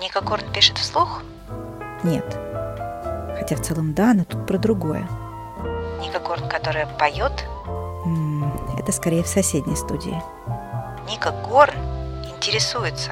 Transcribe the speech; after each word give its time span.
Ника 0.00 0.22
Горн 0.22 0.50
пишет 0.54 0.78
вслух? 0.78 1.22
Нет. 2.04 2.24
Хотя 3.38 3.56
в 3.56 3.60
целом 3.60 3.92
да, 3.92 4.14
но 4.14 4.24
тут 4.24 4.46
про 4.46 4.56
другое. 4.56 5.06
Ника 6.00 6.20
Горн, 6.20 6.48
которая 6.48 6.86
поет? 6.98 7.44
Это 8.78 8.92
скорее 8.92 9.22
в 9.22 9.28
соседней 9.28 9.76
студии. 9.76 10.16
Ника 11.06 11.32
Горн 11.46 11.74
интересуется. 12.34 13.10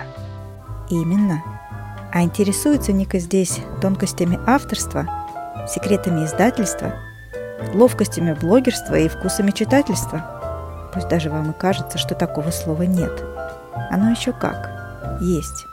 Именно. 0.89 1.43
А 2.11 2.23
интересуется 2.23 2.93
Ника 2.93 3.19
здесь 3.19 3.61
тонкостями 3.83 4.41
авторства, 4.47 5.07
секретами 5.69 6.25
издательства, 6.25 6.95
ловкостями 7.75 8.33
блогерства 8.33 8.95
и 8.95 9.09
вкусами 9.09 9.51
читательства. 9.51 10.91
Пусть 10.95 11.09
даже 11.09 11.29
вам 11.29 11.51
и 11.51 11.53
кажется, 11.53 11.99
что 11.99 12.15
такого 12.15 12.51
слова 12.51 12.85
нет. 12.85 13.13
Оно 13.91 14.11
еще 14.11 14.33
как. 14.33 14.71
Есть. 15.21 15.67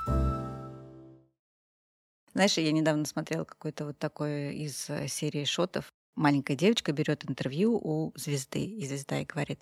Знаешь, 2.35 2.57
я 2.57 2.73
недавно 2.73 3.05
смотрела 3.05 3.45
какой-то 3.45 3.85
вот 3.85 3.97
такой 3.97 4.57
из 4.57 4.89
э, 4.89 5.07
серии 5.07 5.45
шотов. 5.45 5.87
Маленькая 6.15 6.57
девочка 6.57 6.91
берет 6.91 7.23
интервью 7.29 7.79
у 7.81 8.11
звезды, 8.17 8.59
и 8.59 8.85
звезда 8.85 9.15
ей 9.15 9.25
говорит, 9.25 9.61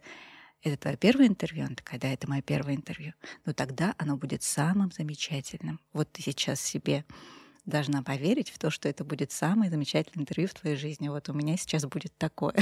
это 0.64 0.78
твое 0.78 0.98
первое 0.98 1.28
интервью? 1.28 1.66
Она 1.66 1.76
такая, 1.76 2.00
да, 2.00 2.08
это 2.08 2.28
мое 2.28 2.41
первое 2.41 2.73
интервью. 2.73 3.14
Но 3.45 3.54
тогда 3.54 3.94
оно 4.00 4.17
будет 4.17 4.41
самым 4.41 4.91
замечательным. 4.91 5.80
Вот 5.94 6.12
ты 6.12 6.23
сейчас 6.23 6.62
себе 6.62 7.05
должна 7.66 8.02
поверить 8.02 8.50
в 8.50 8.58
то, 8.58 8.72
что 8.72 8.90
это 8.90 9.03
будет 9.03 9.31
самое 9.31 9.70
замечательное 9.70 10.23
интервью 10.23 10.48
в 10.48 10.55
твоей 10.55 10.76
жизни. 10.76 11.09
Вот 11.09 11.30
у 11.30 11.34
меня 11.34 11.58
сейчас 11.58 11.86
будет 11.86 12.17
такое. 12.17 12.55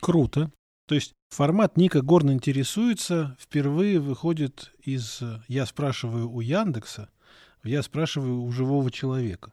Круто. 0.00 0.52
То 0.86 0.94
есть 0.94 1.12
формат 1.30 1.76
Ника 1.76 2.02
Горн 2.02 2.32
интересуется 2.32 3.36
впервые 3.40 3.98
выходит 3.98 4.72
из 4.78 5.20
э, 5.22 5.40
«я 5.48 5.66
спрашиваю 5.66 6.30
у 6.30 6.40
Яндекса», 6.40 7.10
«я 7.66 7.82
спрашиваю 7.82 8.42
у 8.42 8.50
живого 8.52 8.90
человека». 8.90 9.52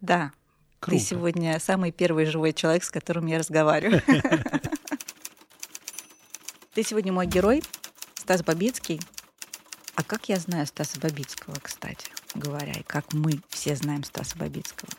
Да, 0.00 0.32
Круто. 0.80 0.98
ты 0.98 1.04
сегодня 1.04 1.58
самый 1.60 1.92
первый 1.92 2.26
живой 2.26 2.52
человек, 2.52 2.84
с 2.84 2.90
которым 2.90 3.26
я 3.26 3.38
разговариваю. 3.38 4.02
Ты 6.74 6.82
сегодня 6.82 7.12
мой 7.12 7.26
герой, 7.26 7.62
Стас 8.14 8.42
Бабицкий. 8.42 8.98
А 9.94 10.02
как 10.02 10.30
я 10.30 10.36
знаю 10.36 10.66
Стаса 10.66 10.98
Бабицкого, 10.98 11.54
кстати 11.60 12.08
говоря, 12.34 12.72
и 12.72 12.82
как 12.82 13.12
мы 13.12 13.40
все 13.48 13.76
знаем 13.76 14.04
Стаса 14.04 14.38
Бабицкого? 14.38 14.90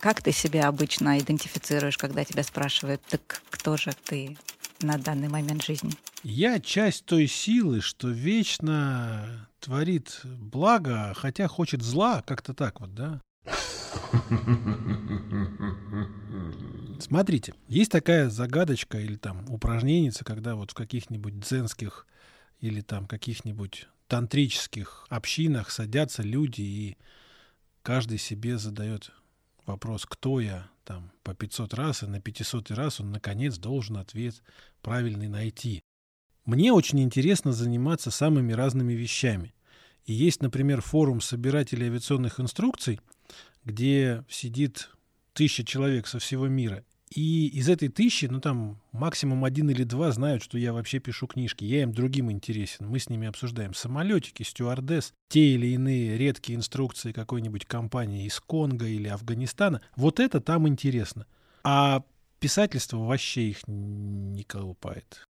Как 0.00 0.22
ты 0.22 0.32
себя 0.32 0.68
обычно 0.68 1.18
идентифицируешь, 1.18 1.98
когда 1.98 2.24
тебя 2.24 2.42
спрашивают, 2.42 3.02
так 3.08 3.42
кто 3.50 3.76
же 3.76 3.92
ты 4.04 4.36
на 4.80 4.98
данный 4.98 5.28
момент 5.28 5.62
жизни? 5.62 5.92
Я 6.24 6.60
часть 6.60 7.04
той 7.04 7.26
силы, 7.26 7.80
что 7.80 8.08
вечно 8.08 9.48
творит 9.62 10.20
благо, 10.24 11.14
хотя 11.14 11.48
хочет 11.48 11.82
зла, 11.82 12.22
как-то 12.22 12.52
так 12.52 12.80
вот, 12.80 12.94
да? 12.94 13.20
Смотрите, 17.00 17.54
есть 17.68 17.90
такая 17.90 18.28
загадочка 18.28 18.98
или 18.98 19.16
там 19.16 19.48
упражненница, 19.48 20.24
когда 20.24 20.54
вот 20.54 20.72
в 20.72 20.74
каких-нибудь 20.74 21.38
дзенских 21.40 22.06
или 22.60 22.80
там 22.80 23.06
каких-нибудь 23.06 23.88
тантрических 24.08 25.06
общинах 25.08 25.70
садятся 25.70 26.22
люди 26.22 26.62
и 26.62 26.96
каждый 27.82 28.18
себе 28.18 28.58
задает 28.58 29.10
вопрос, 29.66 30.06
кто 30.06 30.40
я, 30.40 30.68
там, 30.84 31.12
по 31.22 31.34
500 31.34 31.74
раз, 31.74 32.02
и 32.02 32.06
на 32.06 32.20
500 32.20 32.70
раз 32.72 33.00
он, 33.00 33.12
наконец, 33.12 33.58
должен 33.58 33.96
ответ 33.96 34.42
правильный 34.80 35.28
найти. 35.28 35.82
Мне 36.44 36.72
очень 36.72 37.00
интересно 37.00 37.52
заниматься 37.52 38.10
самыми 38.10 38.52
разными 38.52 38.94
вещами. 38.94 39.54
И 40.04 40.12
есть, 40.12 40.42
например, 40.42 40.80
форум 40.80 41.20
собирателей 41.20 41.86
авиационных 41.86 42.40
инструкций, 42.40 43.00
где 43.64 44.24
сидит 44.28 44.90
тысяча 45.32 45.64
человек 45.64 46.06
со 46.06 46.18
всего 46.18 46.48
мира. 46.48 46.84
И 47.14 47.48
из 47.48 47.68
этой 47.68 47.88
тысячи, 47.88 48.24
ну 48.24 48.40
там 48.40 48.80
максимум 48.90 49.44
один 49.44 49.68
или 49.68 49.84
два 49.84 50.12
знают, 50.12 50.42
что 50.42 50.56
я 50.56 50.72
вообще 50.72 50.98
пишу 50.98 51.26
книжки. 51.26 51.64
Я 51.64 51.82
им 51.82 51.92
другим 51.92 52.30
интересен. 52.32 52.88
Мы 52.88 52.98
с 52.98 53.10
ними 53.10 53.28
обсуждаем 53.28 53.74
самолетики, 53.74 54.42
стюардесс, 54.42 55.12
те 55.28 55.54
или 55.54 55.68
иные 55.68 56.16
редкие 56.16 56.56
инструкции 56.56 57.12
какой-нибудь 57.12 57.66
компании 57.66 58.26
из 58.26 58.40
Конго 58.40 58.86
или 58.86 59.08
Афганистана. 59.08 59.82
Вот 59.94 60.20
это 60.20 60.40
там 60.40 60.66
интересно. 60.66 61.26
А 61.64 62.02
писательство 62.40 62.96
вообще 62.96 63.50
их 63.50 63.68
не 63.68 64.44
колупает. 64.44 65.26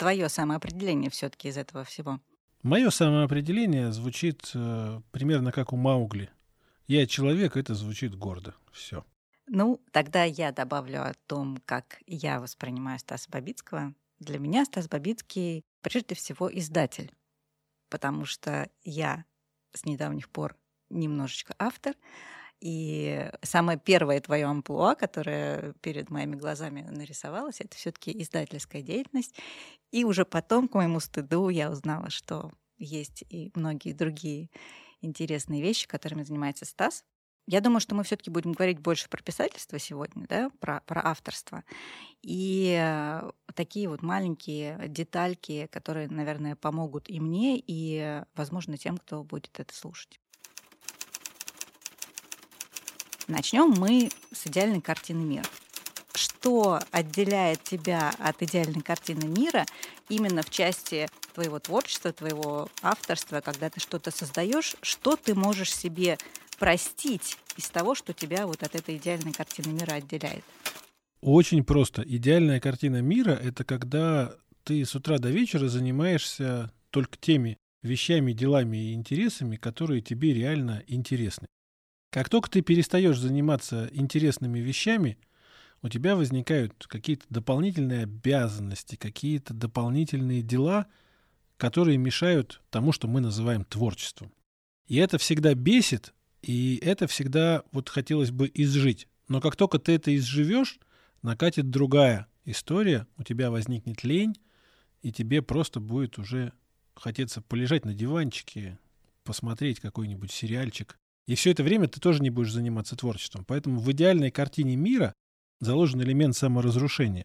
Твое 0.00 0.30
самоопределение 0.30 1.10
все-таки 1.10 1.48
из 1.48 1.58
этого 1.58 1.84
всего. 1.84 2.20
Мое 2.62 2.88
самоопределение 2.88 3.92
звучит 3.92 4.50
э, 4.54 5.02
примерно 5.12 5.52
как 5.52 5.74
у 5.74 5.76
Маугли. 5.76 6.30
Я 6.86 7.06
человек, 7.06 7.54
это 7.58 7.74
звучит 7.74 8.14
гордо. 8.14 8.54
Все. 8.72 9.04
Ну, 9.46 9.78
тогда 9.92 10.24
я 10.24 10.52
добавлю 10.52 11.02
о 11.02 11.12
том, 11.26 11.58
как 11.66 12.00
я 12.06 12.40
воспринимаю 12.40 12.98
Стаса 12.98 13.28
Бабицкого. 13.30 13.92
Для 14.20 14.38
меня 14.38 14.64
Стас 14.64 14.88
Бабицкий 14.88 15.66
прежде 15.82 16.14
всего 16.14 16.50
издатель, 16.50 17.12
потому 17.90 18.24
что 18.24 18.70
я 18.82 19.26
с 19.74 19.84
недавних 19.84 20.30
пор 20.30 20.56
немножечко 20.88 21.54
автор, 21.58 21.94
и 22.60 23.30
самое 23.42 23.78
первое 23.78 24.20
твое 24.20 24.44
амплуа, 24.44 24.94
которое 24.94 25.72
перед 25.80 26.10
моими 26.10 26.36
глазами 26.36 26.82
нарисовалось, 26.82 27.60
это 27.60 27.76
все-таки 27.76 28.12
издательская 28.22 28.82
деятельность. 28.82 29.34
И 29.90 30.04
уже 30.04 30.24
потом, 30.24 30.68
к 30.68 30.74
моему 30.74 31.00
стыду, 31.00 31.48
я 31.48 31.70
узнала, 31.70 32.10
что 32.10 32.52
есть 32.78 33.24
и 33.28 33.50
многие 33.54 33.92
другие 33.92 34.50
интересные 35.00 35.62
вещи, 35.62 35.88
которыми 35.88 36.22
занимается 36.22 36.64
Стас. 36.64 37.04
Я 37.46 37.60
думаю, 37.60 37.80
что 37.80 37.94
мы 37.94 38.04
все-таки 38.04 38.30
будем 38.30 38.52
говорить 38.52 38.78
больше 38.78 39.08
про 39.08 39.22
писательство 39.22 39.78
сегодня, 39.78 40.26
да, 40.28 40.50
про, 40.60 40.82
про 40.82 41.04
авторство. 41.04 41.64
И 42.22 42.78
э, 42.78 43.30
такие 43.54 43.88
вот 43.88 44.02
маленькие 44.02 44.86
детальки, 44.88 45.66
которые, 45.72 46.08
наверное, 46.08 46.54
помогут 46.54 47.08
и 47.08 47.18
мне, 47.18 47.60
и, 47.66 48.22
возможно, 48.34 48.76
тем, 48.76 48.98
кто 48.98 49.24
будет 49.24 49.58
это 49.58 49.74
слушать. 49.74 50.20
Начнем 53.30 53.72
мы 53.78 54.10
с 54.32 54.48
идеальной 54.48 54.80
картины 54.80 55.22
мира. 55.22 55.44
Что 56.12 56.80
отделяет 56.90 57.62
тебя 57.62 58.12
от 58.18 58.42
идеальной 58.42 58.82
картины 58.82 59.24
мира 59.28 59.66
именно 60.08 60.42
в 60.42 60.50
части 60.50 61.06
твоего 61.32 61.60
творчества, 61.60 62.12
твоего 62.12 62.68
авторства, 62.82 63.40
когда 63.40 63.70
ты 63.70 63.78
что-то 63.78 64.10
создаешь, 64.10 64.74
что 64.82 65.14
ты 65.14 65.36
можешь 65.36 65.72
себе 65.72 66.18
простить 66.58 67.38
из 67.56 67.70
того, 67.70 67.94
что 67.94 68.12
тебя 68.12 68.48
вот 68.48 68.64
от 68.64 68.74
этой 68.74 68.96
идеальной 68.96 69.32
картины 69.32 69.74
мира 69.74 69.92
отделяет? 69.92 70.42
Очень 71.20 71.62
просто. 71.62 72.02
Идеальная 72.02 72.58
картина 72.58 73.00
мира— 73.00 73.30
это 73.42 73.62
когда 73.62 74.34
ты 74.64 74.84
с 74.84 74.96
утра 74.96 75.18
до 75.18 75.30
вечера 75.30 75.68
занимаешься 75.68 76.72
только 76.90 77.16
теми 77.16 77.58
вещами, 77.84 78.32
делами 78.32 78.90
и 78.90 78.94
интересами, 78.94 79.54
которые 79.54 80.00
тебе 80.00 80.34
реально 80.34 80.82
интересны. 80.88 81.46
Как 82.10 82.28
только 82.28 82.50
ты 82.50 82.60
перестаешь 82.60 83.18
заниматься 83.18 83.88
интересными 83.92 84.58
вещами, 84.58 85.16
у 85.82 85.88
тебя 85.88 86.16
возникают 86.16 86.86
какие-то 86.88 87.24
дополнительные 87.30 88.02
обязанности, 88.02 88.96
какие-то 88.96 89.54
дополнительные 89.54 90.42
дела, 90.42 90.86
которые 91.56 91.98
мешают 91.98 92.60
тому, 92.70 92.92
что 92.92 93.06
мы 93.06 93.20
называем 93.20 93.64
творчеством. 93.64 94.32
И 94.88 94.96
это 94.96 95.18
всегда 95.18 95.54
бесит, 95.54 96.12
и 96.42 96.80
это 96.82 97.06
всегда 97.06 97.62
вот 97.70 97.88
хотелось 97.88 98.32
бы 98.32 98.50
изжить. 98.52 99.06
Но 99.28 99.40
как 99.40 99.54
только 99.54 99.78
ты 99.78 99.92
это 99.92 100.14
изживешь, 100.16 100.80
накатит 101.22 101.70
другая 101.70 102.26
история, 102.44 103.06
у 103.16 103.22
тебя 103.22 103.52
возникнет 103.52 104.02
лень, 104.02 104.34
и 105.02 105.12
тебе 105.12 105.42
просто 105.42 105.78
будет 105.78 106.18
уже 106.18 106.52
хотеться 106.94 107.40
полежать 107.40 107.84
на 107.84 107.94
диванчике, 107.94 108.78
посмотреть 109.22 109.78
какой-нибудь 109.78 110.32
сериальчик. 110.32 110.98
И 111.30 111.36
все 111.36 111.52
это 111.52 111.62
время 111.62 111.86
ты 111.86 112.00
тоже 112.00 112.24
не 112.24 112.30
будешь 112.30 112.50
заниматься 112.50 112.96
творчеством. 112.96 113.44
Поэтому 113.44 113.78
в 113.78 113.92
идеальной 113.92 114.32
картине 114.32 114.74
мира 114.74 115.12
заложен 115.60 116.02
элемент 116.02 116.34
саморазрушения. 116.34 117.24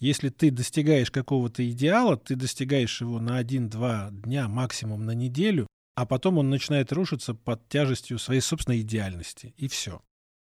Если 0.00 0.28
ты 0.28 0.50
достигаешь 0.50 1.12
какого-то 1.12 1.70
идеала, 1.70 2.16
ты 2.16 2.34
достигаешь 2.34 3.00
его 3.00 3.20
на 3.20 3.36
один-два 3.36 4.08
дня, 4.10 4.48
максимум 4.48 5.04
на 5.04 5.12
неделю, 5.12 5.68
а 5.94 6.04
потом 6.04 6.38
он 6.38 6.50
начинает 6.50 6.90
рушиться 6.90 7.32
под 7.32 7.68
тяжестью 7.68 8.18
своей 8.18 8.40
собственной 8.40 8.80
идеальности. 8.80 9.54
И 9.56 9.68
все. 9.68 10.02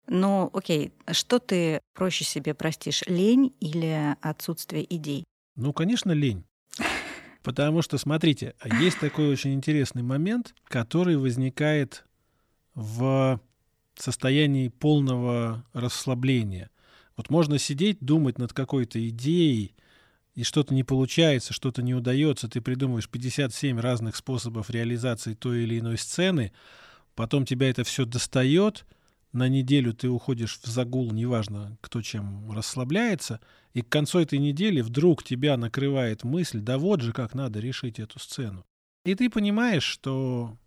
Ну, 0.08 0.50
окей, 0.52 0.92
что 1.12 1.38
ты 1.38 1.82
проще 1.94 2.24
себе 2.24 2.56
простишь, 2.56 3.04
лень 3.06 3.54
или 3.60 4.16
отсутствие 4.22 4.92
идей? 4.92 5.24
Ну, 5.56 5.72
конечно, 5.72 6.14
лень. 6.14 6.46
Потому 7.44 7.84
что, 7.84 8.00
смотрите, 8.00 8.56
есть 8.82 8.98
такой 8.98 9.30
очень 9.30 9.54
интересный 9.54 10.02
момент, 10.02 10.56
который 10.68 11.16
возникает 11.16 12.06
в 12.76 13.40
состоянии 13.96 14.68
полного 14.68 15.66
расслабления. 15.74 16.70
Вот 17.18 17.30
можно 17.30 17.58
сидеть, 17.58 17.98
думать 18.02 18.38
над 18.38 18.54
какой-то 18.54 19.06
идеей, 19.10 19.74
и 20.36 20.44
что-то 20.44 20.74
не 20.74 20.84
получается, 20.84 21.54
что-то 21.54 21.82
не 21.82 21.96
удается, 21.96 22.50
ты 22.50 22.60
придумываешь 22.60 23.10
57 23.10 23.80
разных 23.80 24.18
способов 24.18 24.70
реализации 24.70 25.34
той 25.34 25.64
или 25.64 25.80
иной 25.80 25.98
сцены, 25.98 26.52
потом 27.16 27.46
тебя 27.46 27.70
это 27.70 27.86
все 27.86 28.06
достает, 28.06 28.86
на 29.32 29.48
неделю 29.48 29.94
ты 29.94 30.10
уходишь 30.10 30.60
в 30.62 30.66
загул, 30.68 31.12
неважно, 31.12 31.78
кто 31.80 32.02
чем 32.02 32.52
расслабляется, 32.52 33.40
и 33.74 33.82
к 33.82 33.88
концу 33.90 34.20
этой 34.20 34.40
недели 34.40 34.82
вдруг 34.82 35.24
тебя 35.24 35.56
накрывает 35.56 36.26
мысль, 36.26 36.60
да 36.60 36.78
вот 36.78 37.02
же 37.02 37.14
как 37.14 37.34
надо 37.34 37.60
решить 37.60 38.00
эту 38.00 38.20
сцену. 38.20 38.66
И 39.06 39.16
ты 39.16 39.30
понимаешь, 39.30 39.84
что 39.84 40.58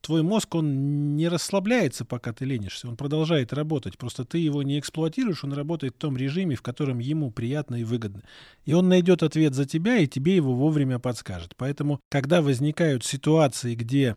твой 0.00 0.22
мозг, 0.22 0.54
он 0.54 1.16
не 1.16 1.28
расслабляется, 1.28 2.04
пока 2.04 2.32
ты 2.32 2.44
ленишься, 2.44 2.88
он 2.88 2.96
продолжает 2.96 3.52
работать. 3.52 3.98
Просто 3.98 4.24
ты 4.24 4.38
его 4.38 4.62
не 4.62 4.78
эксплуатируешь, 4.78 5.44
он 5.44 5.52
работает 5.52 5.94
в 5.94 5.98
том 5.98 6.16
режиме, 6.16 6.56
в 6.56 6.62
котором 6.62 6.98
ему 6.98 7.30
приятно 7.30 7.76
и 7.76 7.84
выгодно. 7.84 8.22
И 8.64 8.72
он 8.72 8.88
найдет 8.88 9.22
ответ 9.22 9.54
за 9.54 9.64
тебя, 9.64 9.98
и 9.98 10.06
тебе 10.06 10.36
его 10.36 10.54
вовремя 10.54 10.98
подскажет. 10.98 11.54
Поэтому, 11.56 12.00
когда 12.08 12.42
возникают 12.42 13.04
ситуации, 13.04 13.74
где 13.74 14.16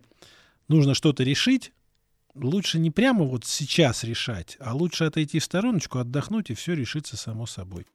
нужно 0.68 0.94
что-то 0.94 1.24
решить, 1.24 1.74
лучше 2.36 2.80
не 2.80 2.92
прямо 2.92 3.26
вот 3.26 3.46
сейчас 3.46 4.04
решать, 4.04 4.58
а 4.60 4.74
лучше 4.74 5.06
отойти 5.06 5.40
в 5.40 5.44
стороночку, 5.44 6.00
отдохнуть, 6.00 6.50
и 6.50 6.54
все 6.54 6.74
решится 6.74 7.18
само 7.18 7.46
собой. 7.46 7.86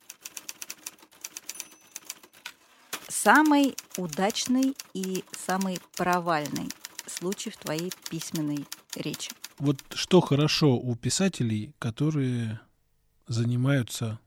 Самый 3.08 3.74
удачный 3.96 4.76
и 4.94 5.24
самый 5.32 5.78
провальный 5.96 6.68
случай 7.08 7.50
в 7.50 7.56
твоей 7.56 7.92
письменной 8.10 8.66
речи. 8.96 9.30
Вот 9.58 9.78
что 9.94 10.20
хорошо 10.20 10.76
у 10.76 10.94
писателей, 10.94 11.72
которые 11.78 12.60
занимаются 13.26 14.20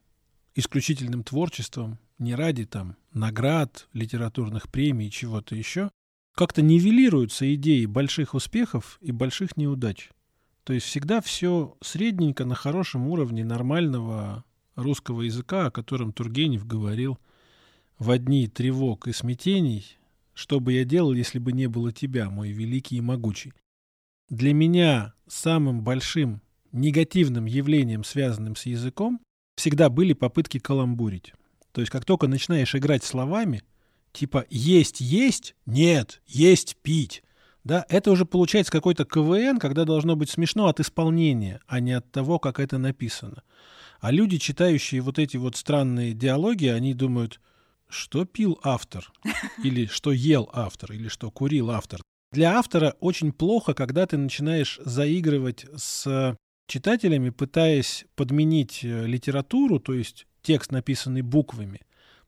исключительным 0.55 1.23
творчеством, 1.23 1.99
не 2.17 2.35
ради 2.35 2.65
там 2.65 2.95
наград, 3.13 3.87
литературных 3.93 4.69
премий, 4.69 5.09
чего-то 5.09 5.55
еще, 5.55 5.89
как-то 6.35 6.61
нивелируются 6.61 7.53
идеи 7.55 7.85
больших 7.85 8.33
успехов 8.33 8.97
и 9.01 9.11
больших 9.11 9.57
неудач. 9.57 10.09
То 10.63 10.73
есть 10.73 10.85
всегда 10.85 11.21
все 11.21 11.75
средненько 11.81 12.45
на 12.45 12.55
хорошем 12.55 13.07
уровне 13.07 13.43
нормального 13.43 14.43
русского 14.75 15.23
языка, 15.23 15.67
о 15.67 15.71
котором 15.71 16.13
Тургенев 16.13 16.65
говорил 16.65 17.19
в 17.97 18.11
одни 18.11 18.47
тревог 18.47 19.07
и 19.07 19.13
смятений, 19.13 19.98
что 20.39 20.61
бы 20.61 20.71
я 20.71 20.85
делал, 20.85 21.11
если 21.11 21.37
бы 21.37 21.51
не 21.51 21.67
было 21.67 21.91
тебя, 21.91 22.29
мой 22.29 22.51
великий 22.51 22.95
и 22.95 23.01
могучий? 23.01 23.53
Для 24.29 24.53
меня 24.53 25.13
самым 25.27 25.81
большим 25.83 26.41
негативным 26.71 27.45
явлением, 27.45 28.05
связанным 28.05 28.55
с 28.55 28.65
языком, 28.65 29.19
всегда 29.57 29.89
были 29.89 30.13
попытки 30.13 30.57
каламбурить. 30.57 31.33
То 31.73 31.81
есть 31.81 31.91
как 31.91 32.05
только 32.05 32.27
начинаешь 32.27 32.73
играть 32.73 33.03
словами, 33.03 33.63
типа 34.13 34.45
«есть 34.49 35.01
есть», 35.01 35.55
«нет», 35.65 36.21
«есть 36.25 36.77
пить», 36.81 37.21
да, 37.65 37.85
это 37.89 38.11
уже 38.11 38.23
получается 38.25 38.71
какой-то 38.71 39.03
КВН, 39.03 39.59
когда 39.59 39.83
должно 39.83 40.15
быть 40.15 40.29
смешно 40.29 40.67
от 40.67 40.79
исполнения, 40.79 41.59
а 41.67 41.81
не 41.81 41.91
от 41.91 42.09
того, 42.09 42.39
как 42.39 42.61
это 42.61 42.77
написано. 42.77 43.43
А 43.99 44.11
люди, 44.11 44.37
читающие 44.37 45.01
вот 45.01 45.19
эти 45.19 45.35
вот 45.35 45.57
странные 45.57 46.13
диалоги, 46.13 46.67
они 46.67 46.93
думают, 46.93 47.41
что 47.89 48.25
пил 48.25 48.59
автор, 48.63 49.11
или 49.63 49.85
что 49.87 50.11
ел 50.11 50.49
автор, 50.53 50.93
или 50.93 51.07
что 51.07 51.31
курил 51.31 51.71
автор. 51.71 52.01
Для 52.31 52.57
автора 52.57 52.95
очень 52.99 53.31
плохо, 53.31 53.73
когда 53.73 54.05
ты 54.05 54.17
начинаешь 54.17 54.79
заигрывать 54.85 55.65
с 55.75 56.37
читателями, 56.67 57.31
пытаясь 57.31 58.05
подменить 58.15 58.81
э, 58.83 59.07
литературу, 59.07 59.79
то 59.79 59.93
есть 59.93 60.27
текст, 60.43 60.71
написанный 60.71 61.23
буквами, 61.23 61.81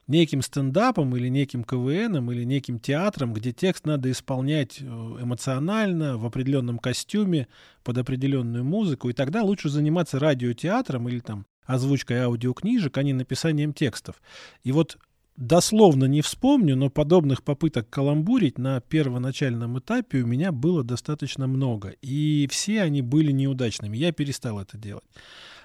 неким 0.07 0.41
стендапом 0.41 1.15
или 1.15 1.27
неким 1.27 1.63
КВНом 1.63 2.31
или 2.31 2.43
неким 2.43 2.79
театром, 2.79 3.33
где 3.33 3.51
текст 3.51 3.85
надо 3.85 4.11
исполнять 4.11 4.81
э, 4.81 4.85
эмоционально, 4.85 6.17
в 6.17 6.25
определенном 6.25 6.79
костюме, 6.79 7.47
под 7.83 7.99
определенную 7.99 8.65
музыку, 8.65 9.09
и 9.09 9.13
тогда 9.13 9.43
лучше 9.43 9.69
заниматься 9.69 10.19
радиотеатром 10.19 11.07
или 11.07 11.19
там 11.19 11.45
озвучкой 11.65 12.21
аудиокнижек, 12.21 12.97
а 12.97 13.03
не 13.03 13.13
написанием 13.13 13.73
текстов. 13.73 14.21
И 14.63 14.71
вот 14.71 14.97
дословно 15.41 16.05
не 16.05 16.21
вспомню, 16.21 16.75
но 16.75 16.89
подобных 16.89 17.43
попыток 17.43 17.89
каламбурить 17.89 18.57
на 18.59 18.79
первоначальном 18.79 19.79
этапе 19.79 20.19
у 20.19 20.27
меня 20.27 20.51
было 20.51 20.83
достаточно 20.83 21.47
много. 21.47 21.89
И 22.01 22.47
все 22.51 22.83
они 22.83 23.01
были 23.01 23.31
неудачными. 23.31 23.97
Я 23.97 24.11
перестал 24.11 24.59
это 24.59 24.77
делать. 24.77 25.03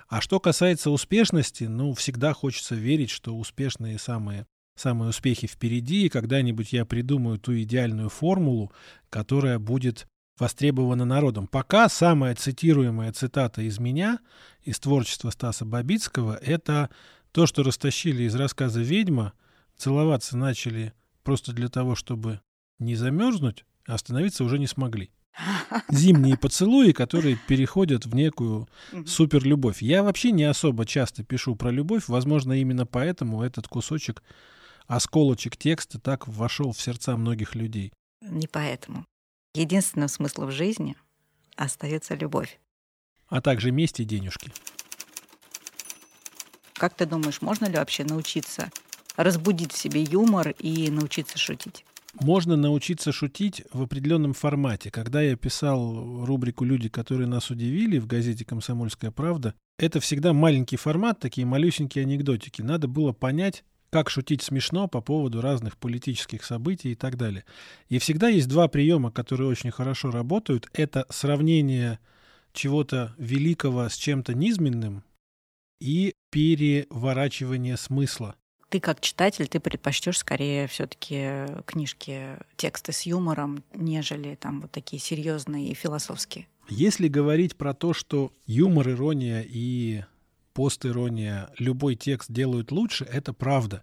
А 0.08 0.20
что 0.20 0.40
касается 0.40 0.90
успешности, 0.90 1.64
ну, 1.64 1.92
всегда 1.92 2.32
хочется 2.32 2.74
верить, 2.74 3.10
что 3.10 3.36
успешные 3.36 3.98
самые 3.98 4.46
самые 4.76 5.08
успехи 5.08 5.46
впереди, 5.46 6.04
и 6.04 6.08
когда-нибудь 6.10 6.72
я 6.74 6.84
придумаю 6.84 7.38
ту 7.38 7.58
идеальную 7.58 8.10
формулу, 8.10 8.72
которая 9.08 9.58
будет 9.58 10.06
востребована 10.38 11.06
народом. 11.06 11.46
Пока 11.46 11.88
самая 11.88 12.34
цитируемая 12.34 13.10
цитата 13.12 13.62
из 13.62 13.78
меня, 13.78 14.18
из 14.64 14.78
творчества 14.78 15.30
Стаса 15.30 15.64
Бабицкого, 15.64 16.38
это 16.42 16.90
то, 17.32 17.46
что 17.46 17.62
растащили 17.62 18.24
из 18.24 18.34
рассказа 18.34 18.80
«Ведьма», 18.80 19.32
целоваться 19.76 20.36
начали 20.36 20.92
просто 21.22 21.52
для 21.52 21.68
того, 21.68 21.94
чтобы 21.94 22.40
не 22.78 22.94
замерзнуть, 22.94 23.64
а 23.86 23.94
остановиться 23.94 24.44
уже 24.44 24.58
не 24.58 24.66
смогли. 24.66 25.10
Зимние 25.88 26.36
поцелуи, 26.36 26.92
которые 26.92 27.36
переходят 27.48 28.06
в 28.06 28.14
некую 28.14 28.68
суперлюбовь. 29.06 29.82
Я 29.82 30.02
вообще 30.02 30.30
не 30.30 30.44
особо 30.44 30.86
часто 30.86 31.24
пишу 31.24 31.56
про 31.56 31.70
любовь, 31.70 32.04
возможно, 32.08 32.52
именно 32.54 32.86
поэтому 32.86 33.42
этот 33.42 33.68
кусочек, 33.68 34.22
осколочек 34.86 35.56
текста 35.56 36.00
так 36.00 36.26
вошел 36.26 36.72
в 36.72 36.80
сердца 36.80 37.16
многих 37.16 37.54
людей. 37.54 37.92
Не 38.22 38.46
поэтому. 38.46 39.04
Единственным 39.54 40.08
смыслом 40.08 40.50
жизни 40.50 40.96
остается 41.56 42.14
любовь. 42.14 42.58
А 43.28 43.40
также 43.40 43.70
месть 43.70 44.00
и 44.00 44.04
денежки. 44.04 44.52
Как 46.74 46.94
ты 46.94 47.06
думаешь, 47.06 47.40
можно 47.40 47.66
ли 47.66 47.76
вообще 47.76 48.04
научиться 48.04 48.70
разбудить 49.16 49.72
в 49.72 49.78
себе 49.78 50.02
юмор 50.02 50.50
и 50.58 50.90
научиться 50.90 51.38
шутить? 51.38 51.84
Можно 52.20 52.56
научиться 52.56 53.12
шутить 53.12 53.62
в 53.72 53.82
определенном 53.82 54.32
формате. 54.32 54.90
Когда 54.90 55.20
я 55.20 55.36
писал 55.36 56.24
рубрику 56.24 56.64
«Люди, 56.64 56.88
которые 56.88 57.28
нас 57.28 57.50
удивили» 57.50 57.98
в 57.98 58.06
газете 58.06 58.44
«Комсомольская 58.44 59.10
правда», 59.10 59.54
это 59.78 60.00
всегда 60.00 60.32
маленький 60.32 60.76
формат, 60.76 61.20
такие 61.20 61.46
малюсенькие 61.46 62.04
анекдотики. 62.04 62.62
Надо 62.62 62.88
было 62.88 63.12
понять, 63.12 63.64
как 63.90 64.08
шутить 64.08 64.42
смешно 64.42 64.88
по 64.88 65.02
поводу 65.02 65.42
разных 65.42 65.76
политических 65.76 66.42
событий 66.42 66.92
и 66.92 66.94
так 66.94 67.16
далее. 67.16 67.44
И 67.88 67.98
всегда 67.98 68.28
есть 68.28 68.48
два 68.48 68.68
приема, 68.68 69.10
которые 69.10 69.48
очень 69.48 69.70
хорошо 69.70 70.10
работают. 70.10 70.68
Это 70.72 71.04
сравнение 71.10 71.98
чего-то 72.54 73.14
великого 73.18 73.88
с 73.88 73.96
чем-то 73.96 74.32
низменным 74.34 75.04
и 75.80 76.14
переворачивание 76.30 77.76
смысла 77.76 78.36
ты 78.68 78.80
как 78.80 79.00
читатель, 79.00 79.46
ты 79.48 79.60
предпочтешь 79.60 80.18
скорее 80.18 80.66
все-таки 80.66 81.46
книжки, 81.66 82.36
тексты 82.56 82.92
с 82.92 83.02
юмором, 83.02 83.62
нежели 83.74 84.34
там 84.34 84.62
вот 84.62 84.72
такие 84.72 85.00
серьезные 85.00 85.68
и 85.68 85.74
философские. 85.74 86.48
Если 86.68 87.08
говорить 87.08 87.56
про 87.56 87.74
то, 87.74 87.92
что 87.92 88.32
юмор, 88.46 88.90
ирония 88.90 89.44
и 89.46 90.02
постирония 90.52 91.50
любой 91.58 91.94
текст 91.94 92.32
делают 92.32 92.72
лучше, 92.72 93.04
это 93.04 93.32
правда. 93.32 93.82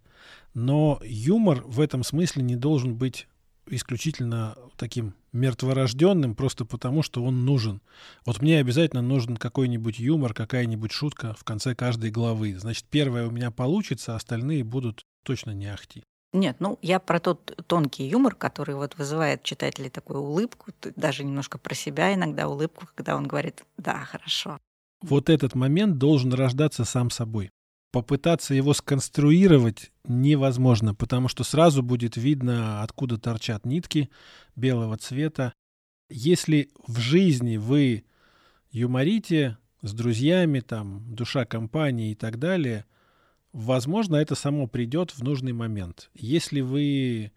Но 0.54 1.00
юмор 1.04 1.63
в 1.66 1.80
этом 1.80 2.04
смысле 2.04 2.44
не 2.44 2.56
должен 2.56 2.96
быть 2.96 3.28
исключительно 3.68 4.58
таким 4.75 5.13
мертворожденным 5.34 6.36
просто 6.36 6.66
потому, 6.66 7.04
что 7.04 7.24
он 7.24 7.46
нужен. 7.46 7.82
Вот 8.25 8.42
мне 8.42 8.60
обязательно 8.60 9.02
нужен 9.02 9.36
какой-нибудь 9.36 10.00
юмор, 10.00 10.34
какая-нибудь 10.34 10.92
шутка 10.92 11.34
в 11.34 11.44
конце 11.44 11.75
каждой 11.75 12.12
главы. 12.12 12.58
Значит, 12.58 12.86
первая 12.90 13.28
у 13.28 13.32
меня 13.32 13.52
получится, 13.52 14.13
а 14.13 14.16
остальные 14.16 14.63
будут 14.63 15.04
точно 15.24 15.52
не 15.52 15.66
ахти. 15.66 16.04
Нет, 16.32 16.58
ну 16.60 16.80
я 16.82 17.00
про 17.00 17.20
тот 17.20 17.63
тонкий 17.68 18.08
юмор, 18.08 18.34
который 18.34 18.75
вот 18.75 18.98
вызывает 18.98 19.44
читателей 19.44 19.90
такую 19.90 20.22
улыбку, 20.22 20.72
даже 20.96 21.24
немножко 21.24 21.60
про 21.60 21.75
себя 21.75 22.13
иногда 22.13 22.48
улыбку, 22.48 22.88
когда 22.96 23.16
он 23.16 23.28
говорит 23.28 23.63
«да, 23.78 24.06
хорошо». 24.06 24.58
Вот 25.02 25.30
этот 25.30 25.54
момент 25.54 25.98
должен 25.98 26.34
рождаться 26.34 26.86
сам 26.86 27.12
собой 27.12 27.52
попытаться 27.93 28.55
его 28.55 28.73
сконструировать 28.73 29.91
невозможно, 30.03 30.95
потому 30.95 31.27
что 31.27 31.43
сразу 31.43 31.83
будет 31.83 32.17
видно, 32.17 32.81
откуда 32.81 33.19
торчат 33.19 33.67
нитки 33.67 34.09
белого 34.55 34.97
цвета. 34.97 35.53
Если 36.09 36.71
в 36.88 36.97
жизни 36.97 37.57
вы 37.57 38.03
юморите 38.71 39.59
с 39.83 39.93
друзьями, 39.93 40.62
там, 40.62 41.03
душа 41.13 41.45
компании 41.45 42.12
и 42.12 42.15
так 42.15 42.39
далее, 42.39 42.85
возможно, 43.51 44.15
это 44.15 44.33
само 44.33 44.65
придет 44.65 45.12
в 45.12 45.21
нужный 45.23 45.53
момент. 45.53 46.09
Если 46.15 46.62
вы 46.62 47.31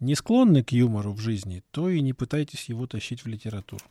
не 0.00 0.14
склонны 0.16 0.62
к 0.62 0.72
юмору 0.72 1.14
в 1.14 1.20
жизни, 1.20 1.62
то 1.70 1.88
и 1.88 2.02
не 2.02 2.12
пытайтесь 2.12 2.68
его 2.68 2.86
тащить 2.86 3.24
в 3.24 3.26
литературу. 3.26 3.82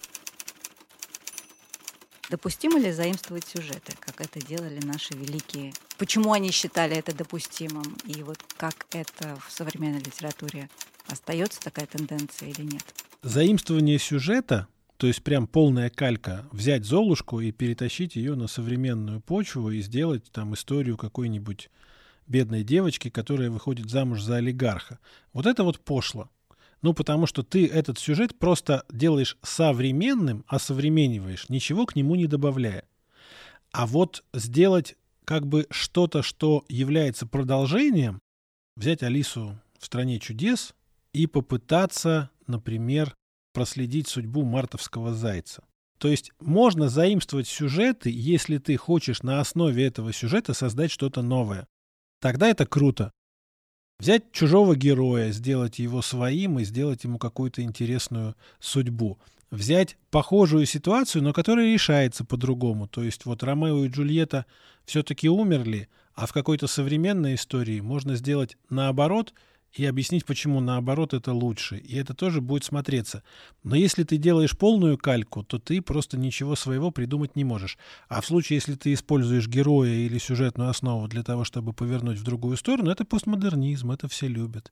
Допустимо 2.34 2.80
ли 2.80 2.92
заимствовать 2.92 3.46
сюжеты, 3.46 3.94
как 4.00 4.20
это 4.20 4.44
делали 4.44 4.80
наши 4.84 5.14
великие? 5.14 5.72
Почему 6.00 6.34
они 6.34 6.50
считали 6.50 6.96
это 6.98 7.16
допустимым? 7.16 7.96
И 8.08 8.24
вот 8.24 8.40
как 8.58 8.88
это 8.90 9.38
в 9.48 9.52
современной 9.52 10.00
литературе 10.00 10.68
остается 11.06 11.62
такая 11.62 11.86
тенденция 11.86 12.50
или 12.50 12.64
нет? 12.64 12.84
Заимствование 13.22 14.00
сюжета, 14.00 14.68
то 14.98 15.06
есть 15.06 15.22
прям 15.22 15.46
полная 15.46 15.92
калька, 15.92 16.48
взять 16.52 16.86
Золушку 16.86 17.40
и 17.40 17.52
перетащить 17.52 18.16
ее 18.16 18.34
на 18.34 18.48
современную 18.48 19.22
почву 19.22 19.70
и 19.70 19.80
сделать 19.82 20.24
там 20.32 20.56
историю 20.56 20.98
какой-нибудь 20.98 21.70
бедной 22.26 22.64
девочки, 22.64 23.12
которая 23.12 23.52
выходит 23.52 23.92
замуж 23.92 24.24
за 24.24 24.38
олигарха. 24.38 24.98
Вот 25.34 25.46
это 25.46 25.64
вот 25.64 25.80
пошло. 25.82 26.32
Ну, 26.84 26.94
потому 26.94 27.26
что 27.26 27.44
ты 27.44 27.66
этот 27.66 27.98
сюжет 27.98 28.38
просто 28.38 28.86
делаешь 28.92 29.38
современным, 29.42 30.44
а 30.48 30.60
современиваешь, 30.60 31.48
ничего 31.48 31.86
к 31.86 31.96
нему 31.96 32.16
не 32.16 32.28
добавляя. 32.28 32.84
А 33.72 33.88
вот 33.88 34.24
сделать 34.34 34.98
как 35.26 35.48
бы 35.48 35.66
что-то, 35.72 36.22
что 36.22 36.66
является 36.68 37.26
продолжением, 37.26 38.20
взять 38.76 39.02
Алису 39.02 39.58
в 39.80 39.86
«Стране 39.86 40.20
чудес» 40.20 40.76
и 41.14 41.26
попытаться, 41.26 42.30
например, 42.48 43.16
проследить 43.54 44.10
судьбу 44.10 44.44
мартовского 44.44 45.14
зайца. 45.14 45.64
То 46.00 46.10
есть 46.10 46.34
можно 46.42 46.90
заимствовать 46.90 47.48
сюжеты, 47.48 48.12
если 48.14 48.58
ты 48.58 48.76
хочешь 48.76 49.24
на 49.24 49.40
основе 49.40 49.86
этого 49.86 50.12
сюжета 50.12 50.54
создать 50.54 50.92
что-то 50.92 51.22
новое. 51.22 51.66
Тогда 52.20 52.50
это 52.50 52.66
круто. 52.66 53.14
Взять 54.00 54.32
чужого 54.32 54.76
героя, 54.76 55.32
сделать 55.32 55.80
его 55.80 56.02
своим 56.02 56.60
и 56.60 56.64
сделать 56.64 57.04
ему 57.04 57.18
какую-то 57.18 57.62
интересную 57.62 58.36
судьбу. 58.60 59.18
Взять 59.52 59.98
похожую 60.10 60.66
ситуацию, 60.66 61.24
но 61.24 61.32
которая 61.32 61.72
решается 61.72 62.26
по-другому. 62.26 62.88
То 62.88 63.04
есть 63.04 63.26
вот 63.26 63.44
Ромео 63.44 63.86
и 63.86 63.90
Джульетта 63.90 64.46
все-таки 64.86 65.30
умерли, 65.30 65.90
а 66.16 66.26
в 66.26 66.34
какой-то 66.34 66.68
современной 66.68 67.36
истории 67.36 67.80
можно 67.80 68.16
сделать 68.16 68.58
наоборот– 68.70 69.34
и 69.74 69.86
объяснить, 69.86 70.26
почему 70.26 70.60
наоборот 70.60 71.14
это 71.14 71.34
лучше. 71.34 71.78
И 71.78 71.96
это 71.96 72.14
тоже 72.14 72.42
будет 72.42 72.64
смотреться. 72.64 73.24
Но 73.64 73.76
если 73.76 74.04
ты 74.04 74.18
делаешь 74.18 74.58
полную 74.58 74.98
кальку, 74.98 75.44
то 75.44 75.58
ты 75.58 75.82
просто 75.82 76.18
ничего 76.18 76.56
своего 76.56 76.92
придумать 76.92 77.36
не 77.36 77.44
можешь. 77.44 77.78
А 78.08 78.22
в 78.22 78.26
случае, 78.26 78.58
если 78.58 78.76
ты 78.76 78.94
используешь 78.94 79.48
героя 79.48 79.92
или 79.92 80.20
сюжетную 80.20 80.70
основу 80.70 81.08
для 81.08 81.24
того, 81.24 81.44
чтобы 81.44 81.74
повернуть 81.74 82.20
в 82.20 82.24
другую 82.24 82.58
сторону, 82.58 82.92
это 82.92 83.04
постмодернизм, 83.04 83.92
это 83.92 84.08
все 84.08 84.28
любят. 84.28 84.72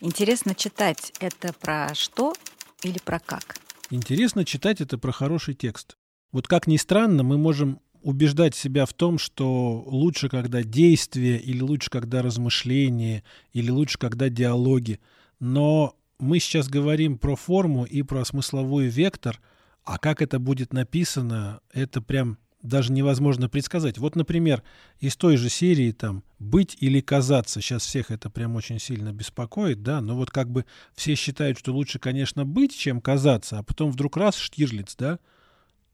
Интересно 0.00 0.54
читать 0.54 1.12
это 1.20 1.52
про 1.52 1.94
что 1.94 2.34
или 2.82 2.98
про 2.98 3.18
как? 3.18 3.56
Интересно 3.90 4.44
читать 4.44 4.80
это 4.80 4.98
про 4.98 5.10
хороший 5.10 5.54
текст. 5.54 5.96
Вот 6.32 6.46
как 6.48 6.66
ни 6.66 6.76
странно, 6.76 7.22
мы 7.22 7.38
можем 7.38 7.80
убеждать 8.06 8.54
себя 8.54 8.86
в 8.86 8.92
том, 8.92 9.18
что 9.18 9.82
лучше, 9.84 10.28
когда 10.28 10.62
действие, 10.62 11.40
или 11.40 11.60
лучше, 11.60 11.90
когда 11.90 12.22
размышление, 12.22 13.24
или 13.52 13.68
лучше, 13.68 13.98
когда 13.98 14.28
диалоги. 14.28 15.00
Но 15.40 15.96
мы 16.20 16.38
сейчас 16.38 16.68
говорим 16.68 17.18
про 17.18 17.34
форму 17.34 17.82
и 17.82 18.02
про 18.02 18.24
смысловой 18.24 18.86
вектор, 18.86 19.40
а 19.82 19.98
как 19.98 20.22
это 20.22 20.38
будет 20.38 20.72
написано, 20.72 21.58
это 21.72 22.00
прям 22.00 22.38
даже 22.62 22.92
невозможно 22.92 23.48
предсказать. 23.48 23.98
Вот, 23.98 24.14
например, 24.14 24.62
из 25.00 25.16
той 25.16 25.36
же 25.36 25.48
серии 25.48 25.90
там 25.90 26.22
«Быть 26.38 26.76
или 26.78 27.00
казаться». 27.00 27.60
Сейчас 27.60 27.84
всех 27.84 28.12
это 28.12 28.30
прям 28.30 28.54
очень 28.54 28.78
сильно 28.78 29.12
беспокоит, 29.12 29.82
да, 29.82 30.00
но 30.00 30.14
вот 30.14 30.30
как 30.30 30.48
бы 30.48 30.64
все 30.94 31.16
считают, 31.16 31.58
что 31.58 31.72
лучше, 31.72 31.98
конечно, 31.98 32.44
быть, 32.44 32.76
чем 32.76 33.00
казаться, 33.00 33.58
а 33.58 33.62
потом 33.64 33.90
вдруг 33.90 34.16
раз 34.16 34.36
Штирлиц, 34.36 34.94
да, 34.96 35.18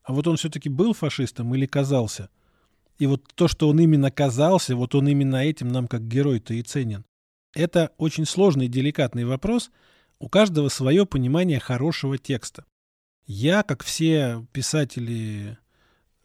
а 0.05 0.13
вот 0.13 0.27
он 0.27 0.37
все-таки 0.37 0.69
был 0.69 0.95
фашистом 0.95 1.55
или 1.55 1.67
казался? 1.67 2.29
И 2.99 3.07
вот 3.07 3.25
то, 3.35 3.49
что 3.49 3.69
он 3.69 3.81
именно 3.81 4.11
казался, 4.11 4.77
вот 4.77 4.95
он 4.95 5.09
именно 5.09 5.37
этим 5.37 5.69
нам 5.69 5.89
как 5.89 6.07
герой-то 6.07 6.55
и 6.55 6.63
ценен. 6.63 7.05
Это 7.55 7.93
очень 7.99 8.27
сложный 8.27 8.67
и 8.67 8.69
деликатный 8.69 9.25
вопрос. 9.25 9.71
У 10.19 10.29
каждого 10.29 10.69
свое 10.69 11.05
понимание 11.05 11.59
хорошего 11.59 12.19
текста. 12.19 12.65
Я, 13.27 13.63
как 13.63 13.83
все 13.83 14.47
писатели 14.53 15.59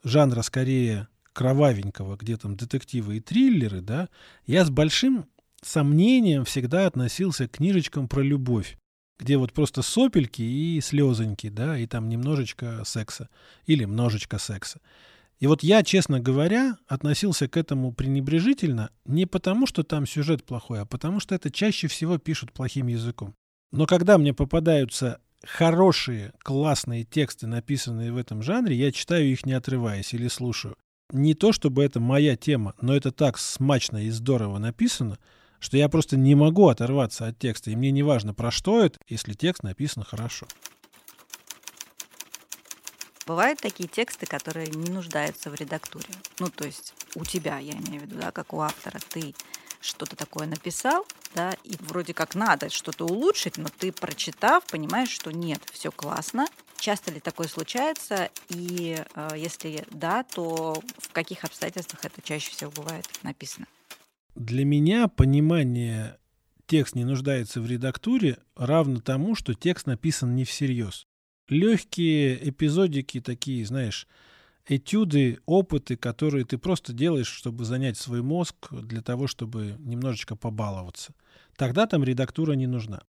жанра 0.04 0.42
скорее 0.42 1.08
кровавенького, 1.34 2.16
где 2.18 2.38
там 2.38 2.56
детективы 2.56 3.18
и 3.18 3.22
триллеры, 3.22 3.82
да, 3.82 4.10
я 4.46 4.66
с 4.66 4.70
большим 4.70 5.26
сомнением 5.62 6.46
всегда 6.46 6.88
относился 6.88 7.48
к 7.48 7.52
книжечкам 7.58 8.08
про 8.08 8.22
любовь 8.22 8.78
где 9.20 9.38
вот 9.38 9.54
просто 9.54 9.82
сопельки 9.82 10.42
и 10.42 10.80
слезоньки, 10.82 11.50
да, 11.50 11.78
и 11.78 11.88
там 11.88 12.10
немножечко 12.10 12.84
секса 12.86 13.30
или 13.66 13.86
множечко 13.86 14.38
секса. 14.38 14.80
И 15.40 15.48
вот 15.48 15.62
я, 15.62 15.84
честно 15.84 16.20
говоря, 16.20 16.78
относился 16.88 17.48
к 17.48 17.58
этому 17.58 17.92
пренебрежительно 17.94 18.90
не 19.06 19.26
потому, 19.26 19.68
что 19.68 19.84
там 19.84 20.08
сюжет 20.08 20.44
плохой, 20.44 20.82
а 20.82 20.86
потому 20.86 21.20
что 21.20 21.36
это 21.36 21.52
чаще 21.52 21.88
всего 21.88 22.18
пишут 22.18 22.54
плохим 22.54 22.88
языком. 22.88 23.36
Но 23.72 23.86
когда 23.86 24.18
мне 24.18 24.34
попадаются 24.34 25.20
хорошие, 25.44 26.34
классные 26.40 27.04
тексты, 27.04 27.46
написанные 27.46 28.12
в 28.12 28.18
этом 28.18 28.42
жанре, 28.42 28.76
я 28.76 28.92
читаю 28.92 29.26
их 29.26 29.46
не 29.46 29.54
отрываясь 29.54 30.14
или 30.14 30.28
слушаю. 30.28 30.76
Не 31.12 31.36
то, 31.36 31.54
чтобы 31.54 31.84
это 31.84 32.00
моя 32.00 32.36
тема, 32.36 32.74
но 32.82 32.96
это 32.96 33.12
так 33.12 33.38
смачно 33.38 34.04
и 34.04 34.10
здорово 34.10 34.58
написано– 34.58 35.18
что 35.60 35.78
я 35.78 35.90
просто 35.90 36.18
не 36.18 36.36
могу 36.36 36.68
оторваться 36.68 37.28
от 37.28 37.40
текста, 37.40 37.72
и 37.72 37.76
мне 37.76 37.92
не 37.92 38.04
важно, 38.04 38.34
про 38.34 38.52
что 38.52 38.84
это, 38.84 39.00
если 39.08 39.34
текст 39.34 39.64
написан 39.64 40.04
хорошо. 40.04 40.48
Бывают 43.26 43.60
такие 43.60 43.90
тексты, 43.90 44.26
которые 44.26 44.68
не 44.68 44.90
нуждаются 44.90 45.50
в 45.50 45.56
редактуре. 45.56 46.08
Ну, 46.40 46.50
то 46.50 46.66
есть 46.66 46.94
у 47.16 47.26
тебя, 47.26 47.58
я 47.58 47.74
имею 47.74 48.02
в 48.02 48.06
виду, 48.06 48.20
да, 48.22 48.32
как 48.32 48.54
у 48.54 48.62
автора, 48.62 49.00
ты 49.10 49.36
что-то 49.82 50.16
такое 50.16 50.48
написал, 50.48 51.06
да, 51.36 51.54
и 51.64 51.76
вроде 51.80 52.14
как 52.14 52.36
надо 52.36 52.70
что-то 52.70 53.06
улучшить, 53.06 53.58
но 53.58 53.68
ты, 53.78 53.92
прочитав, 53.92 54.66
понимаешь, 54.66 55.10
что 55.10 55.32
нет, 55.32 55.62
все 55.74 55.92
классно. 55.92 56.48
Часто 56.78 57.12
ли 57.12 57.20
такое 57.20 57.48
случается? 57.48 58.30
И 58.50 59.04
э, 59.16 59.30
если 59.36 59.86
да, 59.92 60.24
то 60.24 60.82
в 61.00 61.10
каких 61.12 61.44
обстоятельствах 61.44 62.06
это 62.06 62.22
чаще 62.22 62.52
всего 62.52 62.72
бывает 62.72 63.08
написано? 63.24 63.68
Для 64.38 64.66
меня 64.66 65.08
понимание 65.08 66.20
текст 66.68 66.94
не 66.94 67.04
нуждается 67.04 67.60
в 67.60 67.66
редактуре 67.66 68.38
равно 68.56 69.00
тому, 69.00 69.34
что 69.34 69.56
текст 69.56 69.88
написан 69.88 70.36
не 70.36 70.46
всерьез. 70.46 71.08
Легкие 71.50 72.48
эпизодики 72.48 73.20
такие, 73.20 73.66
знаешь, 73.66 74.08
этюды, 74.68 75.40
опыты, 75.48 75.98
которые 75.98 76.46
ты 76.46 76.60
просто 76.60 76.94
делаешь, 76.94 77.28
чтобы 77.28 77.66
занять 77.66 77.98
свой 77.98 78.22
мозг, 78.22 78.72
для 78.72 79.02
того, 79.02 79.26
чтобы 79.26 79.76
немножечко 79.80 80.36
побаловаться. 80.36 81.16
Тогда 81.56 81.88
там 81.88 82.04
редактура 82.04 82.54
не 82.54 82.68
нужна. 82.68 83.02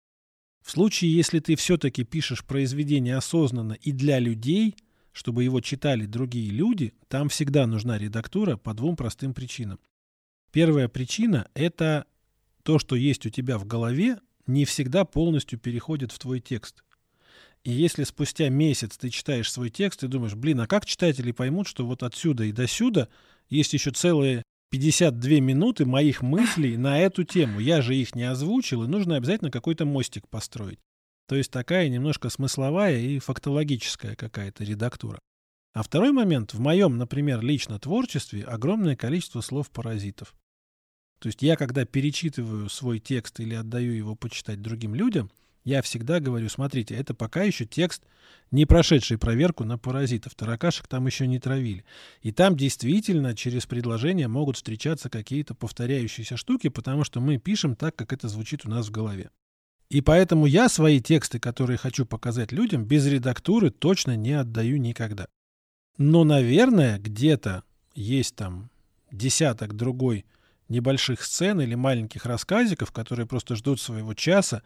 В 0.65 0.71
случае, 0.71 1.13
если 1.13 1.39
ты 1.39 1.57
все-таки 1.57 2.05
пишешь 2.05 2.45
произведение 2.45 3.17
осознанно 3.17 3.73
и 3.73 3.91
для 3.91 4.19
людей, 4.19 4.77
чтобы 5.11 5.43
его 5.43 5.59
читали 5.59 6.05
другие 6.05 6.51
люди, 6.51 6.93
там 7.09 7.27
всегда 7.27 7.67
нужна 7.67 7.97
редактура 7.97 8.55
по 8.55 8.73
двум 8.73 8.95
простым 8.95 9.33
причинам. 9.33 9.77
Первая 10.51 10.87
причина– 10.87 11.47
это 11.53 12.05
то, 12.63 12.79
что 12.79 12.95
есть 12.95 13.25
у 13.25 13.29
тебя 13.29 13.57
в 13.57 13.65
голове, 13.65 14.19
не 14.45 14.65
всегда 14.65 15.05
полностью 15.05 15.59
переходит 15.59 16.11
в 16.11 16.19
твой 16.19 16.39
текст. 16.39 16.83
И 17.63 17.71
если 17.71 18.03
спустя 18.03 18.49
месяц 18.49 18.97
ты 18.97 19.09
читаешь 19.09 19.51
свой 19.51 19.69
текст 19.69 20.03
и 20.03 20.07
думаешь, 20.07 20.35
блин, 20.35 20.61
а 20.61 20.67
как 20.67 20.85
читатели 20.85 21.31
поймут, 21.31 21.67
что 21.67 21.85
вот 21.85 22.01
отсюда 22.01 22.45
и 22.45 22.53
до 22.53 22.67
сюда 22.67 23.09
есть 23.49 23.73
еще 23.73 23.91
целые 23.91 24.43
52 24.71 25.39
минуты 25.39 25.85
моих 25.85 26.21
мыслей 26.21 26.77
на 26.77 26.99
эту 26.99 27.23
тему. 27.23 27.59
Я 27.59 27.81
же 27.81 27.95
их 27.95 28.15
не 28.15 28.23
озвучил, 28.23 28.83
и 28.83 28.87
нужно 28.87 29.15
обязательно 29.15 29.51
какой-то 29.51 29.85
мостик 29.85 30.27
построить. 30.29 30.79
То 31.27 31.35
есть 31.35 31.51
такая 31.51 31.89
немножко 31.89 32.29
смысловая 32.29 32.99
и 32.99 33.19
фактологическая 33.19 34.15
какая-то 34.15 34.63
редактура. 34.63 35.19
А 35.77 35.83
второй 35.83 36.11
момент, 36.11 36.55
в 36.55 36.59
моем, 36.59 36.97
например, 36.97 37.39
лично 37.41 37.77
творчестве 37.77 38.43
огромное 38.43 38.95
количество 38.95 39.41
слов-паразитов. 39.41 40.33
То 41.19 41.27
есть 41.27 41.43
я, 41.43 41.55
когда 41.55 41.85
перечитываю 41.85 42.67
свой 42.67 42.97
текст 42.97 43.39
или 43.39 43.53
отдаю 43.53 43.91
его 43.93 44.15
почитать 44.15 44.59
другим 44.59 44.95
людям, 44.95 45.29
я 45.65 45.83
всегда 45.83 46.19
говорю, 46.19 46.49
смотрите, 46.49 46.95
это 46.95 47.13
пока 47.13 47.43
еще 47.43 47.67
текст, 47.67 48.01
не 48.49 48.65
прошедший 48.65 49.19
проверку 49.19 49.65
на 49.65 49.77
паразитов. 49.77 50.33
Таракашек 50.33 50.87
там 50.87 51.05
еще 51.05 51.27
не 51.27 51.37
травили. 51.37 51.85
И 52.23 52.31
там 52.31 52.57
действительно 52.57 53.35
через 53.35 53.67
предложения 53.67 54.27
могут 54.27 54.55
встречаться 54.55 55.11
какие-то 55.11 55.53
повторяющиеся 55.53 56.37
штуки, 56.37 56.69
потому 56.69 57.03
что 57.03 57.19
мы 57.19 57.37
пишем 57.37 57.75
так, 57.75 57.95
как 57.95 58.13
это 58.13 58.27
звучит 58.29 58.65
у 58.65 58.69
нас 58.71 58.87
в 58.87 58.91
голове. 58.91 59.29
И 59.89 60.01
поэтому 60.01 60.47
я 60.47 60.69
свои 60.69 60.99
тексты, 61.01 61.39
которые 61.39 61.77
хочу 61.77 62.07
показать 62.07 62.51
людям, 62.51 62.83
без 62.83 63.05
редактуры 63.05 63.69
точно 63.69 64.15
не 64.15 64.31
отдаю 64.31 64.77
никогда. 64.77 65.27
Но, 65.97 66.23
наверное, 66.23 66.99
где-то 66.99 67.63
есть 67.95 68.35
там 68.35 68.69
десяток 69.11 69.75
другой 69.75 70.25
небольших 70.69 71.23
сцен 71.23 71.59
или 71.61 71.75
маленьких 71.75 72.25
рассказиков, 72.25 72.91
которые 72.91 73.25
просто 73.25 73.55
ждут 73.55 73.81
своего 73.81 74.13
часа, 74.13 74.61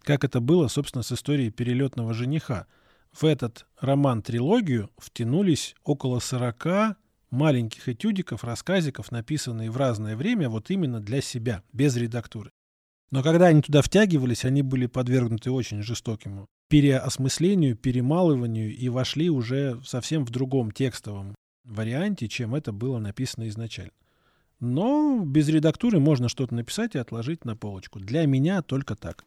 как 0.00 0.24
это 0.24 0.40
было, 0.40 0.68
собственно, 0.68 1.02
с 1.02 1.12
историей 1.12 1.50
перелетного 1.50 2.14
жениха. 2.14 2.66
В 3.12 3.24
этот 3.24 3.66
роман-трилогию 3.78 4.90
втянулись 4.98 5.76
около 5.84 6.18
40 6.18 6.96
маленьких 7.30 7.88
этюдиков, 7.88 8.42
рассказиков, 8.42 9.12
написанные 9.12 9.70
в 9.70 9.76
разное 9.76 10.16
время 10.16 10.48
вот 10.48 10.70
именно 10.70 11.00
для 11.00 11.20
себя, 11.20 11.62
без 11.72 11.96
редактуры. 11.96 12.50
Но 13.10 13.22
когда 13.22 13.46
они 13.46 13.62
туда 13.62 13.82
втягивались, 13.82 14.44
они 14.44 14.62
были 14.62 14.86
подвергнуты 14.86 15.50
очень 15.50 15.82
жестокому 15.82 16.48
переосмыслению, 16.72 17.76
перемалыванию 17.76 18.74
и 18.74 18.88
вошли 18.88 19.28
уже 19.28 19.78
совсем 19.84 20.24
в 20.24 20.30
другом 20.30 20.70
текстовом 20.70 21.34
варианте, 21.64 22.28
чем 22.28 22.54
это 22.54 22.72
было 22.72 22.98
написано 22.98 23.46
изначально. 23.50 23.92
Но 24.58 25.22
без 25.22 25.50
редактуры 25.50 26.00
можно 26.00 26.30
что-то 26.30 26.54
написать 26.54 26.94
и 26.94 26.98
отложить 26.98 27.44
на 27.44 27.56
полочку. 27.56 28.00
Для 28.00 28.24
меня 28.24 28.62
только 28.62 28.96
так. 28.96 29.26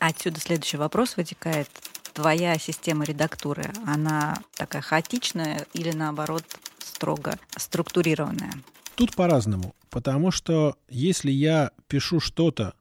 Отсюда 0.00 0.40
следующий 0.40 0.76
вопрос 0.76 1.16
вытекает. 1.16 1.68
Твоя 2.14 2.58
система 2.58 3.04
редактуры, 3.04 3.70
она 3.86 4.42
такая 4.56 4.82
хаотичная 4.82 5.66
или 5.72 5.92
наоборот 5.92 6.42
строго 6.80 7.38
структурированная? 7.56 8.54
Тут 8.96 9.14
по-разному, 9.14 9.76
потому 9.88 10.32
что 10.32 10.76
если 10.88 11.30
я 11.30 11.70
пишу 11.86 12.18
что-то, 12.18 12.74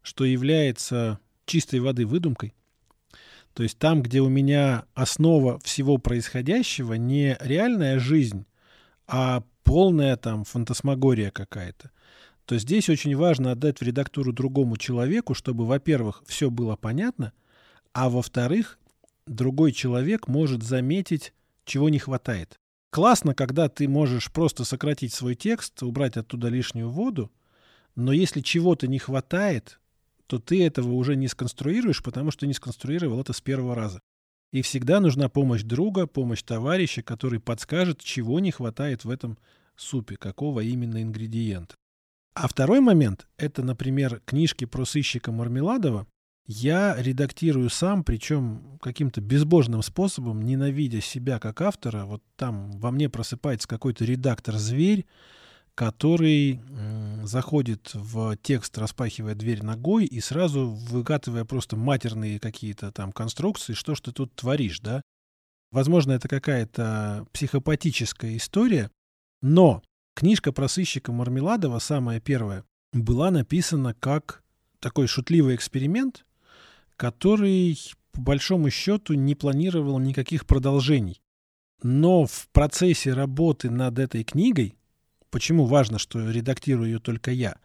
что 0.00 0.24
является 0.24 1.20
чистой 1.46 1.80
воды 1.80 2.06
выдумкой, 2.06 2.54
то 3.54 3.62
есть 3.62 3.78
там, 3.78 4.02
где 4.02 4.20
у 4.20 4.28
меня 4.28 4.84
основа 4.94 5.58
всего 5.60 5.98
происходящего 5.98 6.94
не 6.94 7.36
реальная 7.40 7.98
жизнь, 7.98 8.46
а 9.06 9.44
полная 9.62 10.16
там 10.16 10.44
фантасмагория 10.44 11.30
какая-то, 11.30 11.90
то 12.46 12.58
здесь 12.58 12.88
очень 12.88 13.16
важно 13.16 13.52
отдать 13.52 13.78
в 13.78 13.82
редактуру 13.82 14.32
другому 14.32 14.76
человеку, 14.76 15.34
чтобы, 15.34 15.66
во-первых, 15.66 16.22
все 16.26 16.50
было 16.50 16.76
понятно, 16.76 17.32
а 17.92 18.10
во-вторых, 18.10 18.78
другой 19.26 19.72
человек 19.72 20.26
может 20.26 20.62
заметить, 20.62 21.32
чего 21.64 21.88
не 21.88 21.98
хватает. 21.98 22.58
Классно, 22.90 23.34
когда 23.34 23.68
ты 23.68 23.88
можешь 23.88 24.30
просто 24.30 24.64
сократить 24.64 25.12
свой 25.12 25.36
текст, 25.36 25.82
убрать 25.82 26.16
оттуда 26.16 26.48
лишнюю 26.48 26.90
воду, 26.90 27.32
но 27.94 28.12
если 28.12 28.40
чего-то 28.40 28.88
не 28.88 28.98
хватает, 28.98 29.80
то 30.26 30.38
ты 30.38 30.64
этого 30.64 30.92
уже 30.92 31.16
не 31.16 31.28
сконструируешь, 31.28 32.02
потому 32.02 32.30
что 32.30 32.46
не 32.46 32.54
сконструировал 32.54 33.20
это 33.20 33.32
с 33.32 33.40
первого 33.40 33.74
раза. 33.74 34.00
И 34.52 34.62
всегда 34.62 35.00
нужна 35.00 35.28
помощь 35.28 35.62
друга, 35.62 36.06
помощь 36.06 36.42
товарища, 36.42 37.02
который 37.02 37.40
подскажет, 37.40 38.00
чего 38.00 38.38
не 38.38 38.52
хватает 38.52 39.04
в 39.04 39.10
этом 39.10 39.36
супе, 39.76 40.16
какого 40.16 40.60
именно 40.60 41.02
ингредиента. 41.02 41.74
А 42.34 42.48
второй 42.48 42.80
момент— 42.80 43.26
это, 43.36 43.62
например, 43.62 44.20
книжки 44.24 44.64
про 44.64 44.84
сыщика 44.84 45.32
Мармеладова. 45.32 46.06
Я 46.46 46.94
редактирую 46.98 47.70
сам, 47.70 48.04
причем 48.04 48.78
каким-то 48.80 49.20
безбожным 49.20 49.82
способом, 49.82 50.42
ненавидя 50.42 51.00
себя 51.00 51.38
как 51.38 51.60
автора. 51.60 52.04
Вот 52.04 52.22
там 52.36 52.70
во 52.72 52.90
мне 52.90 53.08
просыпается 53.08 53.66
какой-то 53.66 54.04
редактор-зверь, 54.04 55.06
который 55.74 56.60
заходит 57.24 57.90
в 57.94 58.36
текст, 58.36 58.78
распахивая 58.78 59.34
дверь 59.34 59.62
ногой 59.62 60.04
и 60.04 60.20
сразу 60.20 60.70
выкатывая 60.70 61.44
просто 61.44 61.76
матерные 61.76 62.38
какие-то 62.38 62.92
там 62.92 63.12
конструкции, 63.12 63.72
что 63.72 63.94
ж 63.94 64.00
ты 64.00 64.12
тут 64.12 64.34
творишь, 64.34 64.80
да? 64.80 65.02
Возможно, 65.72 66.12
это 66.12 66.28
какая-то 66.28 67.26
психопатическая 67.32 68.36
история, 68.36 68.90
но 69.42 69.82
книжка 70.14 70.52
про 70.52 70.68
сыщика 70.68 71.10
Мармеладова, 71.10 71.80
самая 71.80 72.20
первая, 72.20 72.64
была 72.92 73.32
написана 73.32 73.94
как 73.94 74.44
такой 74.78 75.08
шутливый 75.08 75.56
эксперимент, 75.56 76.24
который, 76.96 77.76
по 78.12 78.20
большому 78.20 78.70
счету, 78.70 79.14
не 79.14 79.34
планировал 79.34 79.98
никаких 79.98 80.46
продолжений. 80.46 81.20
Но 81.82 82.26
в 82.26 82.48
процессе 82.52 83.12
работы 83.12 83.68
над 83.68 83.98
этой 83.98 84.22
книгой 84.22 84.76
почему 85.34 85.64
важно, 85.64 85.98
что 85.98 86.30
редактирую 86.30 86.88
ее 86.88 87.00
только 87.00 87.32
я, 87.32 87.56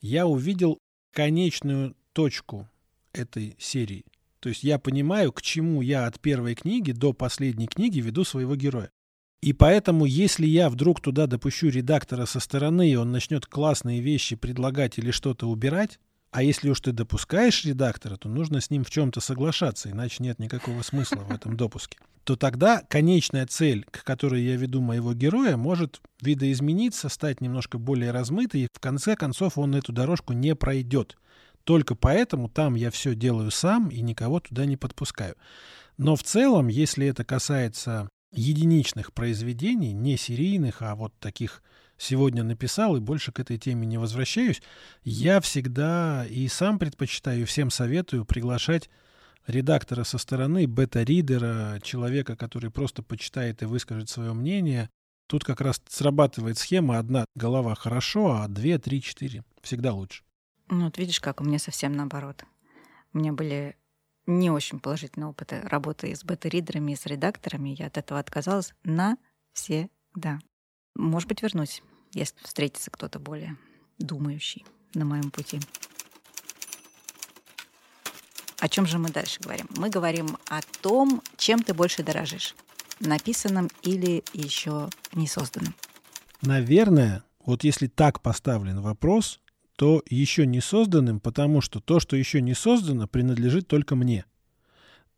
я 0.00 0.26
увидел 0.26 0.78
конечную 1.12 1.94
точку 2.14 2.66
этой 3.12 3.56
серии. 3.58 4.06
То 4.38 4.48
есть 4.48 4.64
я 4.64 4.78
понимаю, 4.78 5.30
к 5.30 5.42
чему 5.42 5.82
я 5.82 6.06
от 6.06 6.18
первой 6.18 6.54
книги 6.54 6.92
до 6.92 7.12
последней 7.12 7.66
книги 7.66 8.00
веду 8.00 8.24
своего 8.24 8.56
героя. 8.56 8.90
И 9.42 9.52
поэтому, 9.52 10.06
если 10.06 10.46
я 10.46 10.70
вдруг 10.70 11.02
туда 11.02 11.26
допущу 11.26 11.68
редактора 11.68 12.24
со 12.24 12.40
стороны, 12.40 12.90
и 12.90 12.96
он 12.96 13.12
начнет 13.12 13.44
классные 13.44 14.00
вещи 14.00 14.34
предлагать 14.34 14.96
или 14.96 15.10
что-то 15.10 15.46
убирать, 15.46 16.00
а 16.32 16.42
если 16.42 16.70
уж 16.70 16.80
ты 16.80 16.92
допускаешь 16.92 17.64
редактора, 17.64 18.16
то 18.16 18.28
нужно 18.28 18.60
с 18.60 18.70
ним 18.70 18.84
в 18.84 18.90
чем-то 18.90 19.20
соглашаться, 19.20 19.90
иначе 19.90 20.22
нет 20.22 20.38
никакого 20.38 20.82
смысла 20.82 21.18
в 21.18 21.32
этом 21.32 21.56
допуске. 21.56 21.98
То 22.24 22.36
тогда 22.36 22.82
конечная 22.88 23.46
цель, 23.46 23.84
к 23.90 24.04
которой 24.04 24.42
я 24.42 24.56
веду 24.56 24.80
моего 24.80 25.12
героя, 25.14 25.56
может 25.56 26.00
видоизмениться, 26.20 27.08
стать 27.08 27.40
немножко 27.40 27.78
более 27.78 28.12
размытой, 28.12 28.62
и 28.62 28.68
в 28.72 28.78
конце 28.78 29.16
концов 29.16 29.58
он 29.58 29.74
эту 29.74 29.92
дорожку 29.92 30.32
не 30.32 30.54
пройдет. 30.54 31.16
Только 31.64 31.94
поэтому 31.94 32.48
там 32.48 32.76
я 32.76 32.90
все 32.90 33.14
делаю 33.14 33.50
сам 33.50 33.88
и 33.88 34.00
никого 34.00 34.40
туда 34.40 34.66
не 34.66 34.76
подпускаю. 34.76 35.34
Но 35.98 36.14
в 36.14 36.22
целом, 36.22 36.68
если 36.68 37.06
это 37.06 37.24
касается 37.24 38.08
единичных 38.32 39.12
произведений, 39.12 39.92
не 39.92 40.16
серийных, 40.16 40.82
а 40.82 40.94
вот 40.94 41.12
таких 41.18 41.62
сегодня 42.00 42.42
написал 42.42 42.96
и 42.96 43.00
больше 43.00 43.30
к 43.30 43.40
этой 43.40 43.58
теме 43.58 43.86
не 43.86 43.98
возвращаюсь, 43.98 44.62
я 45.04 45.40
всегда 45.40 46.26
и 46.26 46.48
сам 46.48 46.78
предпочитаю, 46.78 47.42
и 47.42 47.44
всем 47.44 47.70
советую 47.70 48.24
приглашать 48.24 48.88
редактора 49.46 50.04
со 50.04 50.18
стороны, 50.18 50.66
бета-ридера, 50.66 51.78
человека, 51.82 52.36
который 52.36 52.70
просто 52.70 53.02
почитает 53.02 53.62
и 53.62 53.66
выскажет 53.66 54.08
свое 54.08 54.32
мнение. 54.32 54.88
Тут 55.28 55.44
как 55.44 55.60
раз 55.60 55.80
срабатывает 55.88 56.58
схема 56.58 56.98
одна 56.98 57.24
голова 57.36 57.74
хорошо, 57.74 58.32
а 58.32 58.48
две, 58.48 58.78
три, 58.78 59.02
четыре 59.02 59.44
всегда 59.62 59.92
лучше. 59.92 60.24
Ну 60.70 60.86
вот 60.86 60.98
видишь, 60.98 61.20
как 61.20 61.40
у 61.40 61.44
меня 61.44 61.58
совсем 61.58 61.92
наоборот. 61.92 62.44
У 63.12 63.18
меня 63.18 63.32
были 63.32 63.76
не 64.26 64.50
очень 64.50 64.80
положительные 64.80 65.28
опыты 65.28 65.60
работы 65.62 66.14
с 66.14 66.24
бета-ридерами 66.24 66.92
и 66.92 66.96
с 66.96 67.06
редакторами. 67.06 67.74
Я 67.76 67.86
от 67.86 67.98
этого 67.98 68.20
отказалась 68.20 68.72
навсегда. 68.84 70.38
Может 70.94 71.28
быть, 71.28 71.42
вернусь 71.42 71.82
если 72.12 72.36
встретится 72.42 72.90
кто-то 72.90 73.18
более 73.18 73.56
думающий 73.98 74.64
на 74.94 75.04
моем 75.04 75.30
пути. 75.30 75.60
О 78.58 78.68
чем 78.68 78.86
же 78.86 78.98
мы 78.98 79.08
дальше 79.08 79.40
говорим? 79.40 79.66
Мы 79.76 79.88
говорим 79.88 80.36
о 80.48 80.60
том, 80.82 81.22
чем 81.36 81.62
ты 81.62 81.72
больше 81.72 82.02
дорожишь. 82.02 82.54
Написанным 83.00 83.70
или 83.82 84.22
еще 84.34 84.90
не 85.14 85.26
созданным. 85.26 85.74
Наверное, 86.42 87.24
вот 87.44 87.64
если 87.64 87.86
так 87.86 88.20
поставлен 88.20 88.80
вопрос, 88.80 89.40
то 89.76 90.02
еще 90.10 90.44
не 90.44 90.60
созданным, 90.60 91.20
потому 91.20 91.62
что 91.62 91.80
то, 91.80 92.00
что 92.00 92.16
еще 92.16 92.42
не 92.42 92.52
создано, 92.52 93.08
принадлежит 93.08 93.66
только 93.66 93.96
мне. 93.96 94.26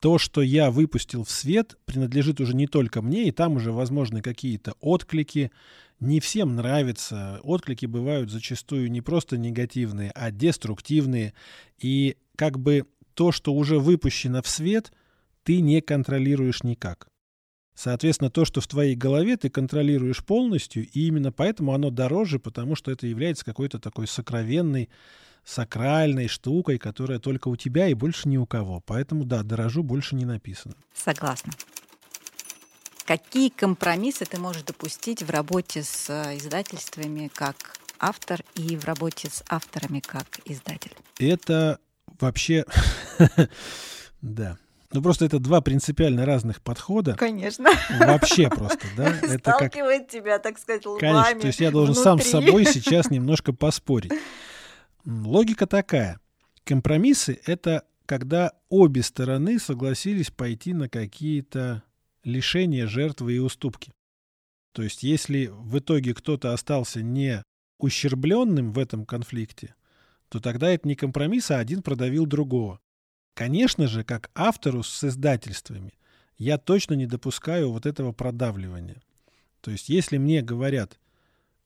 То, 0.03 0.19
что 0.19 0.43
я 0.43 0.73
выпустил 0.73 1.23
в 1.23 1.31
свет, 1.31 1.79
принадлежит 1.85 2.41
уже 2.41 2.57
не 2.57 2.67
только 2.67 3.03
мне, 3.03 3.29
и 3.29 3.31
там 3.31 3.53
уже 3.55 3.71
возможны 3.71 4.21
какие-то 4.21 4.75
отклики, 4.81 5.53
не 6.01 6.19
всем 6.19 6.57
нравится. 6.57 7.39
Отклики 7.45 7.87
бывают 7.87 8.29
зачастую 8.29 8.91
не 8.91 9.01
просто 9.01 9.39
негативные, 9.39 10.11
а 10.17 10.33
деструктивные. 10.33 11.35
И 11.79 12.17
как 12.35 12.59
бы 12.59 12.87
то, 13.15 13.31
что 13.31 13.55
уже 13.55 13.79
выпущено 13.79 14.43
в 14.43 14.49
свет, 14.49 14.93
ты 15.45 15.61
не 15.61 15.81
контролируешь 15.81 16.65
никак. 16.65 17.07
Соответственно, 17.77 18.29
то, 18.29 18.45
что 18.45 18.61
в 18.61 18.67
твоей 18.67 18.97
голове, 18.97 19.37
ты 19.37 19.51
контролируешь 19.51 20.25
полностью, 20.25 20.85
и 20.85 21.07
именно 21.07 21.31
поэтому 21.31 21.75
оно 21.75 21.91
дороже, 21.91 22.41
потому 22.41 22.75
что 22.75 22.91
это 22.91 23.07
является 23.07 23.45
какой-то 23.45 23.79
такой 23.79 24.09
сокровенной, 24.09 24.89
сакральной 25.45 26.29
штукой, 26.29 26.79
которая 26.79 27.19
только 27.19 27.49
у 27.49 27.57
тебя 27.57 27.89
и 27.89 27.95
больше 27.95 28.29
ни 28.29 28.37
у 28.37 28.47
кого. 28.47 28.81
Поэтому, 28.81 29.25
да, 29.25 29.43
дорожу 29.43 29.83
больше 29.83 30.15
не 30.15 30.25
написано. 30.25 30.75
Согласна. 30.95 31.53
Какие 33.05 33.49
компромиссы 33.49 34.25
ты 34.25 34.39
можешь 34.39 34.63
допустить 34.63 35.23
в 35.23 35.31
работе 35.31 35.83
с 35.83 36.09
э, 36.09 36.37
издательствами 36.37 37.31
как 37.35 37.57
автор 37.99 38.43
и 38.55 38.77
в 38.77 38.85
работе 38.85 39.29
с 39.29 39.43
авторами 39.49 40.01
как 40.01 40.27
издатель? 40.45 40.93
Это 41.19 41.79
вообще... 42.21 42.65
Да. 44.23 44.57
Ну, 44.93 45.03
просто 45.03 45.25
это 45.25 45.39
два 45.39 45.61
принципиально 45.61 46.27
разных 46.27 46.61
подхода. 46.61 47.15
Конечно. 47.15 47.71
Вообще 47.99 48.49
просто, 48.49 48.87
да? 48.97 49.09
Это 49.23 49.51
Сталкивает 49.51 50.03
как... 50.03 50.11
тебя, 50.11 50.39
так 50.39 50.59
сказать, 50.59 50.87
лбами 50.87 51.01
Конечно, 51.01 51.41
то 51.41 51.47
есть 51.47 51.61
я 51.61 51.71
должен 51.71 51.95
внутри. 51.95 52.05
сам 52.05 52.21
с 52.21 52.31
собой 52.31 52.65
сейчас 52.73 53.11
немножко 53.11 53.53
поспорить. 53.53 54.13
Логика 55.05 55.67
такая. 55.67 56.21
Компромиссы— 56.65 57.41
это 57.47 57.85
когда 58.07 58.53
обе 58.69 59.03
стороны 59.03 59.59
согласились 59.59 60.31
пойти 60.31 60.75
на 60.75 60.89
какие-то 60.89 61.83
лишение 62.25 62.87
жертвы 62.87 63.35
и 63.35 63.39
уступки. 63.39 63.93
То 64.73 64.83
есть 64.83 65.03
если 65.03 65.47
в 65.51 65.79
итоге 65.79 66.15
кто-то 66.15 66.53
остался 66.53 67.03
не 67.03 67.43
ущербленным 67.79 68.73
в 68.73 68.79
этом 68.79 69.05
конфликте, 69.05 69.75
то 70.29 70.41
тогда 70.41 70.71
это 70.71 70.87
не 70.87 70.95
компромисс, 70.95 71.51
а 71.51 71.59
один 71.59 71.83
продавил 71.83 72.27
другого. 72.27 72.81
Конечно 73.35 73.89
же, 73.89 74.05
как 74.05 74.31
автору 74.35 74.83
с 74.83 75.05
издательствами, 75.05 75.95
я 76.39 76.59
точно 76.59 76.95
не 76.95 77.07
допускаю 77.07 77.73
вот 77.73 77.87
этого 77.87 78.13
продавливания. 78.13 79.03
То 79.61 79.71
есть 79.71 79.89
если 79.89 80.17
мне 80.17 80.43
говорят, 80.43 81.01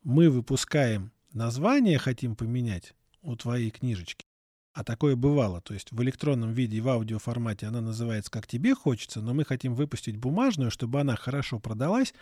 мы 0.02 0.30
выпускаем 0.30 1.12
название, 1.32 1.98
хотим 1.98 2.34
поменять, 2.34 2.94
у 3.26 3.36
твоей 3.36 3.70
книжечки. 3.70 4.26
А 4.72 4.84
такое 4.84 5.16
бывало. 5.16 5.60
То 5.60 5.74
есть 5.74 5.90
в 5.90 6.02
электронном 6.02 6.52
виде 6.52 6.76
и 6.76 6.80
в 6.80 6.88
аудиоформате 6.88 7.66
она 7.66 7.80
называется 7.80 8.30
«Как 8.30 8.46
тебе 8.46 8.74
хочется», 8.74 9.20
но 9.20 9.34
мы 9.34 9.44
хотим 9.44 9.74
выпустить 9.74 10.16
бумажную, 10.16 10.70
чтобы 10.70 11.00
она 11.00 11.16
хорошо 11.16 11.58
продалась. 11.58 12.14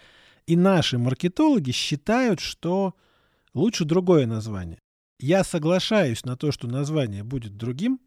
И 0.46 0.56
наши 0.56 0.98
маркетологи 0.98 1.72
считают, 1.72 2.40
что 2.40 2.94
лучше 3.54 3.84
другое 3.84 4.26
название. 4.26 4.78
Я 5.18 5.42
соглашаюсь 5.42 6.24
на 6.24 6.36
то, 6.36 6.52
что 6.52 6.68
название 6.68 7.24
будет 7.24 7.56
другим, 7.56 8.00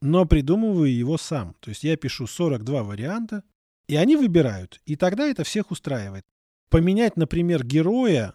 но 0.00 0.26
придумываю 0.26 0.94
его 0.94 1.18
сам. 1.18 1.54
То 1.60 1.70
есть 1.70 1.84
я 1.84 1.96
пишу 1.96 2.26
42 2.26 2.82
варианта, 2.82 3.42
и 3.88 3.96
они 3.96 4.16
выбирают. 4.16 4.80
И 4.86 4.96
тогда 4.96 5.26
это 5.26 5.44
всех 5.44 5.70
устраивает. 5.70 6.24
Поменять, 6.70 7.16
например, 7.16 7.64
героя, 7.64 8.34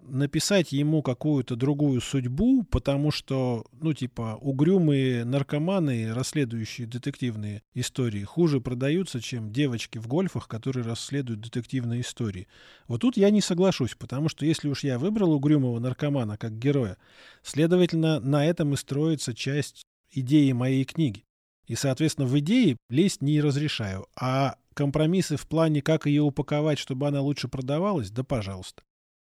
написать 0.00 0.72
ему 0.72 1.02
какую-то 1.02 1.56
другую 1.56 2.00
судьбу, 2.00 2.62
потому 2.64 3.10
что, 3.10 3.64
ну, 3.72 3.92
типа, 3.92 4.38
угрюмые 4.40 5.24
наркоманы, 5.24 6.12
расследующие 6.14 6.86
детективные 6.86 7.62
истории, 7.74 8.24
хуже 8.24 8.60
продаются, 8.60 9.20
чем 9.20 9.52
девочки 9.52 9.98
в 9.98 10.06
гольфах, 10.06 10.48
которые 10.48 10.84
расследуют 10.84 11.40
детективные 11.40 12.00
истории. 12.00 12.48
Вот 12.86 13.02
тут 13.02 13.16
я 13.16 13.30
не 13.30 13.40
соглашусь, 13.40 13.94
потому 13.94 14.28
что 14.28 14.46
если 14.46 14.68
уж 14.68 14.84
я 14.84 14.98
выбрал 14.98 15.32
угрюмого 15.32 15.78
наркомана 15.78 16.36
как 16.36 16.58
героя, 16.58 16.96
следовательно, 17.42 18.20
на 18.20 18.46
этом 18.46 18.74
и 18.74 18.76
строится 18.76 19.34
часть 19.34 19.82
идеи 20.10 20.52
моей 20.52 20.84
книги. 20.84 21.24
И, 21.66 21.74
соответственно, 21.74 22.26
в 22.26 22.38
идеи 22.38 22.78
лезть 22.88 23.20
не 23.20 23.40
разрешаю. 23.42 24.06
А 24.18 24.56
компромиссы 24.72 25.36
в 25.36 25.46
плане, 25.46 25.82
как 25.82 26.06
ее 26.06 26.22
упаковать, 26.22 26.78
чтобы 26.78 27.06
она 27.06 27.20
лучше 27.20 27.48
продавалась, 27.48 28.10
да 28.10 28.24
пожалуйста. 28.24 28.82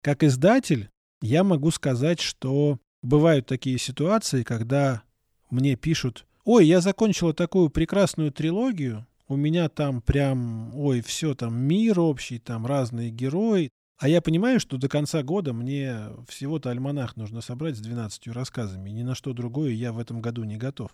Как 0.05 0.23
издатель 0.23 0.91
я 1.23 1.43
могу 1.43 1.71
сказать, 1.71 2.19
что 2.19 2.77
бывают 3.01 3.47
такие 3.47 3.79
ситуации, 3.79 4.43
когда 4.43 5.01
мне 5.49 5.75
пишут, 5.75 6.27
ой, 6.43 6.67
я 6.67 6.79
закончила 6.79 7.33
такую 7.33 7.71
прекрасную 7.71 8.31
трилогию, 8.31 9.07
у 9.27 9.35
меня 9.35 9.67
там 9.67 10.03
прям, 10.03 10.75
ой, 10.75 11.01
все 11.01 11.33
там 11.33 11.57
мир 11.57 11.99
общий, 11.99 12.37
там 12.37 12.67
разные 12.67 13.09
герои, 13.09 13.71
а 13.97 14.07
я 14.07 14.21
понимаю, 14.21 14.59
что 14.59 14.77
до 14.77 14.87
конца 14.89 15.23
года 15.23 15.53
мне 15.53 16.09
всего-то 16.27 16.69
альманах 16.69 17.15
нужно 17.15 17.41
собрать 17.41 17.75
с 17.75 17.79
12 17.79 18.27
рассказами. 18.27 18.91
Ни 18.91 19.01
на 19.01 19.15
что 19.15 19.33
другое 19.33 19.71
я 19.71 19.91
в 19.91 19.97
этом 19.97 20.21
году 20.21 20.43
не 20.43 20.57
готов. 20.57 20.91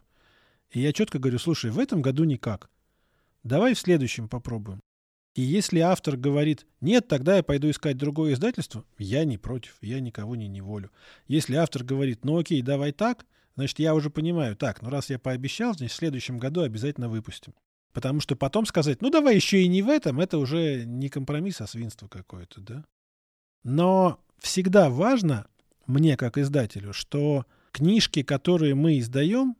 И 0.69 0.79
я 0.79 0.93
четко 0.93 1.19
говорю, 1.19 1.37
слушай, 1.37 1.69
в 1.69 1.79
этом 1.79 2.01
году 2.01 2.23
никак. 2.23 2.69
Давай 3.43 3.73
в 3.73 3.79
следующем 3.79 4.29
попробуем. 4.29 4.79
И 5.33 5.41
если 5.41 5.79
автор 5.79 6.17
говорит, 6.17 6.65
нет, 6.81 7.07
тогда 7.07 7.37
я 7.37 7.43
пойду 7.43 7.69
искать 7.69 7.97
другое 7.97 8.33
издательство, 8.33 8.83
я 8.97 9.23
не 9.23 9.37
против, 9.37 9.77
я 9.81 10.01
никого 10.01 10.35
не 10.35 10.47
неволю. 10.47 10.91
Если 11.27 11.55
автор 11.55 11.83
говорит, 11.83 12.25
ну 12.25 12.37
окей, 12.37 12.61
давай 12.61 12.91
так, 12.91 13.25
значит, 13.55 13.79
я 13.79 13.95
уже 13.95 14.09
понимаю, 14.09 14.57
так, 14.57 14.81
ну 14.81 14.89
раз 14.89 15.09
я 15.09 15.19
пообещал, 15.19 15.73
значит, 15.73 15.95
в 15.95 15.99
следующем 15.99 16.37
году 16.37 16.61
обязательно 16.61 17.07
выпустим. 17.07 17.53
Потому 17.93 18.19
что 18.19 18.35
потом 18.35 18.65
сказать, 18.65 19.01
ну 19.01 19.09
давай 19.09 19.35
еще 19.35 19.61
и 19.61 19.67
не 19.67 19.81
в 19.81 19.89
этом, 19.89 20.19
это 20.19 20.37
уже 20.37 20.83
не 20.85 21.07
компромисс, 21.07 21.61
а 21.61 21.67
свинство 21.67 22.07
какое-то, 22.07 22.59
да? 22.59 22.85
Но 23.63 24.19
всегда 24.39 24.89
важно, 24.89 25.47
мне 25.85 26.17
как 26.17 26.37
издателю, 26.37 26.91
что 26.91 27.45
книжки, 27.71 28.23
которые 28.23 28.75
мы 28.75 28.99
издаем, 28.99 29.55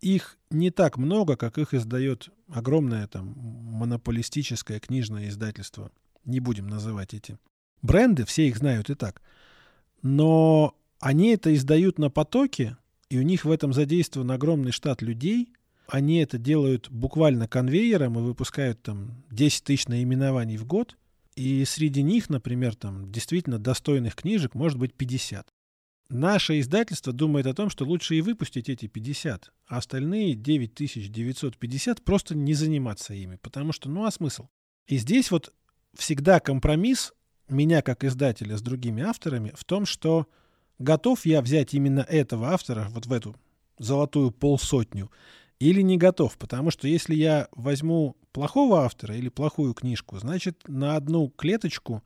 их 0.00 0.38
не 0.50 0.70
так 0.70 0.96
много, 0.96 1.36
как 1.36 1.58
их 1.58 1.72
издает 1.72 2.30
огромное 2.54 3.06
там 3.06 3.34
монополистическое 3.36 4.80
книжное 4.80 5.28
издательство. 5.28 5.90
Не 6.24 6.40
будем 6.40 6.66
называть 6.66 7.12
эти 7.14 7.38
бренды, 7.82 8.24
все 8.24 8.48
их 8.48 8.56
знают 8.56 8.88
и 8.90 8.94
так. 8.94 9.20
Но 10.02 10.74
они 11.00 11.28
это 11.28 11.54
издают 11.54 11.98
на 11.98 12.10
потоке, 12.10 12.76
и 13.10 13.18
у 13.18 13.22
них 13.22 13.44
в 13.44 13.50
этом 13.50 13.72
задействован 13.72 14.30
огромный 14.30 14.72
штат 14.72 15.02
людей– 15.02 15.52
они 15.86 16.16
это 16.16 16.38
делают 16.38 16.90
буквально 16.90 17.46
конвейером 17.46 18.18
и 18.18 18.22
выпускают 18.22 18.82
там 18.82 19.22
10 19.30 19.64
тысяч 19.64 19.86
наименований 19.86 20.56
в 20.56 20.64
год. 20.64 20.96
И 21.36 21.64
среди 21.64 22.02
них, 22.02 22.30
например, 22.30 22.74
там 22.74 23.10
действительно 23.10 23.58
достойных 23.58 24.14
книжек 24.14 24.54
может 24.54 24.78
быть 24.78 24.94
50. 24.94 25.46
Наше 26.10 26.60
издательство 26.60 27.12
думает 27.12 27.46
о 27.46 27.54
том, 27.54 27.70
что 27.70 27.84
лучше 27.84 28.16
и 28.16 28.20
выпустить 28.20 28.68
эти 28.68 28.86
50, 28.86 29.50
а 29.66 29.78
остальные 29.78 30.34
9950 30.34 32.02
просто 32.02 32.34
не 32.34 32.54
заниматься 32.54 33.14
ими, 33.14 33.36
потому 33.36 33.72
что, 33.72 33.88
ну 33.88 34.04
а 34.04 34.10
смысл? 34.10 34.48
И 34.86 34.98
здесь 34.98 35.30
вот 35.30 35.52
всегда 35.94 36.40
компромисс 36.40 37.12
меня 37.48 37.82
как 37.82 38.04
издателя 38.04 38.56
с 38.56 38.62
другими 38.62 39.02
авторами 39.02 39.52
в 39.56 39.64
том, 39.64 39.86
что 39.86 40.26
готов 40.78 41.24
я 41.26 41.40
взять 41.40 41.74
именно 41.74 42.00
этого 42.00 42.50
автора 42.50 42.88
вот 42.90 43.06
в 43.06 43.12
эту 43.12 43.36
золотую 43.78 44.30
полсотню 44.30 45.10
или 45.58 45.80
не 45.80 45.96
готов. 45.96 46.36
Потому 46.36 46.70
что 46.70 46.88
если 46.88 47.14
я 47.14 47.48
возьму 47.52 48.16
плохого 48.32 48.84
автора 48.84 49.16
или 49.16 49.28
плохую 49.28 49.74
книжку, 49.74 50.18
значит, 50.18 50.62
на 50.68 50.96
одну 50.96 51.28
клеточку, 51.28 52.02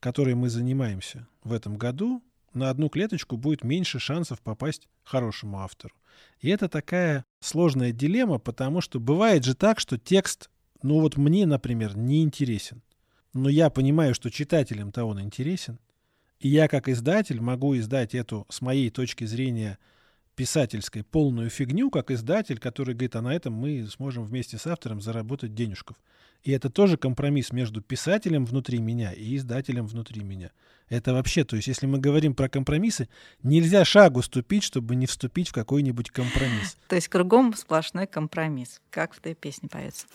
которой 0.00 0.34
мы 0.34 0.48
занимаемся 0.48 1.26
в 1.44 1.52
этом 1.52 1.76
году, 1.76 2.22
на 2.54 2.70
одну 2.70 2.88
клеточку 2.88 3.36
будет 3.36 3.64
меньше 3.64 3.98
шансов 3.98 4.40
попасть 4.40 4.88
хорошему 5.02 5.60
автору. 5.60 5.94
И 6.40 6.48
это 6.48 6.68
такая 6.68 7.24
сложная 7.40 7.92
дилемма, 7.92 8.38
потому 8.38 8.80
что 8.80 9.00
бывает 9.00 9.44
же 9.44 9.54
так, 9.54 9.80
что 9.80 9.98
текст, 9.98 10.50
ну 10.82 11.00
вот 11.00 11.16
мне, 11.16 11.46
например, 11.46 11.96
не 11.96 12.22
интересен. 12.22 12.82
Но 13.32 13.48
я 13.48 13.70
понимаю, 13.70 14.14
что 14.14 14.30
читателям-то 14.30 15.04
он 15.04 15.20
интересен. 15.20 15.78
И 16.40 16.48
я 16.48 16.68
как 16.68 16.88
издатель 16.88 17.40
могу 17.40 17.76
издать 17.76 18.14
эту, 18.14 18.46
с 18.48 18.60
моей 18.60 18.90
точки 18.90 19.24
зрения, 19.24 19.78
писательской 20.40 21.04
полную 21.04 21.50
фигню, 21.50 21.90
как 21.90 22.10
издатель, 22.10 22.58
который 22.58 22.94
говорит, 22.94 23.14
а 23.14 23.20
на 23.20 23.34
этом 23.34 23.52
мы 23.52 23.86
сможем 23.88 24.24
вместе 24.24 24.56
с 24.56 24.66
автором 24.66 25.02
заработать 25.02 25.54
денежков. 25.54 25.98
И 26.44 26.50
это 26.50 26.70
тоже 26.70 26.96
компромисс 26.96 27.52
между 27.52 27.82
писателем 27.82 28.46
внутри 28.46 28.78
меня 28.78 29.12
и 29.12 29.36
издателем 29.36 29.86
внутри 29.86 30.22
меня. 30.22 30.50
Это 30.88 31.12
вообще, 31.12 31.44
то 31.44 31.56
есть 31.56 31.68
если 31.68 31.84
мы 31.84 31.98
говорим 31.98 32.34
про 32.34 32.48
компромиссы, 32.48 33.10
нельзя 33.42 33.84
шагу 33.84 34.22
ступить, 34.22 34.62
чтобы 34.62 34.96
не 34.96 35.04
вступить 35.04 35.50
в 35.50 35.52
какой-нибудь 35.52 36.08
компромисс. 36.08 36.78
То 36.88 36.96
есть 36.96 37.08
кругом 37.08 37.54
сплошной 37.54 38.06
компромисс, 38.06 38.80
как 38.88 39.12
в 39.12 39.20
той 39.20 39.34
песне 39.34 39.68
поется. 39.68 40.06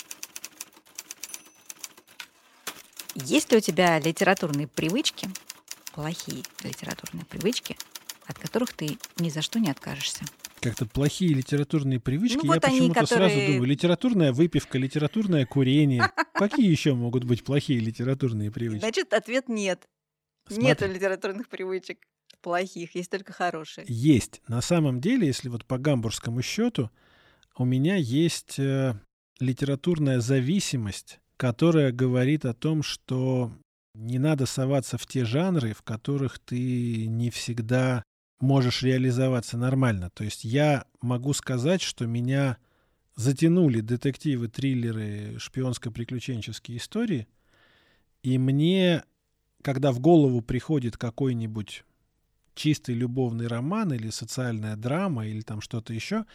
Есть 3.14 3.52
ли 3.52 3.60
у 3.60 3.62
тебя 3.62 4.00
литературные 4.00 4.68
привычки, 4.68 5.30
плохие 5.94 6.42
литературные 6.64 7.26
привычки, 7.26 7.78
от 8.28 8.38
которых 8.40 8.74
ты 8.74 8.98
ни 9.20 9.30
за 9.30 9.42
что 9.42 9.60
не 9.60 9.70
откажешься. 9.70 10.26
Как-то 10.62 10.86
плохие 10.86 11.34
литературные 11.34 12.00
привычки. 12.00 12.38
Ну, 12.38 12.48
вот 12.48 12.56
Я 12.56 12.62
почему-то 12.62 13.02
которые... 13.02 13.30
сразу 13.30 13.46
думаю, 13.46 13.66
литературная 13.66 14.34
выпивка, 14.34 14.78
литературное 14.78 15.46
курение. 15.46 16.12
Какие 16.34 16.70
еще 16.70 16.94
могут 16.94 17.24
быть 17.24 17.44
плохие 17.44 17.80
литературные 17.80 18.52
привычки? 18.52 18.82
Значит, 18.82 19.14
ответ 19.14 19.48
нет. 19.48 19.88
Нет 20.50 20.82
литературных 20.82 21.50
привычек 21.50 22.00
плохих, 22.42 22.94
есть 22.94 23.10
только 23.10 23.34
хорошие. 23.34 23.86
Есть. 23.88 24.42
На 24.48 24.62
самом 24.62 25.02
деле, 25.02 25.26
если 25.26 25.50
вот 25.50 25.66
по 25.66 25.80
гамбургскому 25.80 26.44
счету, 26.44 26.92
у 27.58 27.66
меня 27.66 27.96
есть 27.96 28.60
э, 28.60 28.94
литературная 29.40 30.20
зависимость, 30.20 31.20
которая 31.38 31.92
говорит 31.92 32.46
о 32.46 32.54
том, 32.54 32.84
что 32.84 33.52
не 33.96 34.20
надо 34.20 34.46
соваться 34.46 34.98
в 35.00 35.08
те 35.08 35.26
жанры, 35.26 35.74
в 35.74 35.82
которых 35.82 36.38
ты 36.38 37.08
не 37.08 37.32
всегда 37.32 38.04
можешь 38.40 38.84
реализоваться 38.84 39.58
нормально. 39.58 40.10
То 40.10 40.24
есть 40.24 40.44
я 40.44 40.86
могу 41.02 41.34
сказать, 41.34 41.82
что 41.82 42.06
меня 42.06 42.58
затянули 43.16 43.82
детективы, 43.82 44.48
триллеры, 44.48 45.38
шпионско-приключенческие 45.38 46.78
истории, 46.78 47.28
и 48.24 48.38
мне, 48.38 49.04
когда 49.62 49.92
в 49.92 50.00
голову 50.00 50.42
приходит 50.42 50.98
какой-нибудь 50.98 51.84
чистый 52.56 52.96
любовный 52.96 53.48
роман 53.48 53.94
или 53.94 54.10
социальная 54.10 54.76
драма 54.76 55.28
или 55.28 55.42
там 55.42 55.62
что-то 55.62 55.94
еще, 55.94 56.26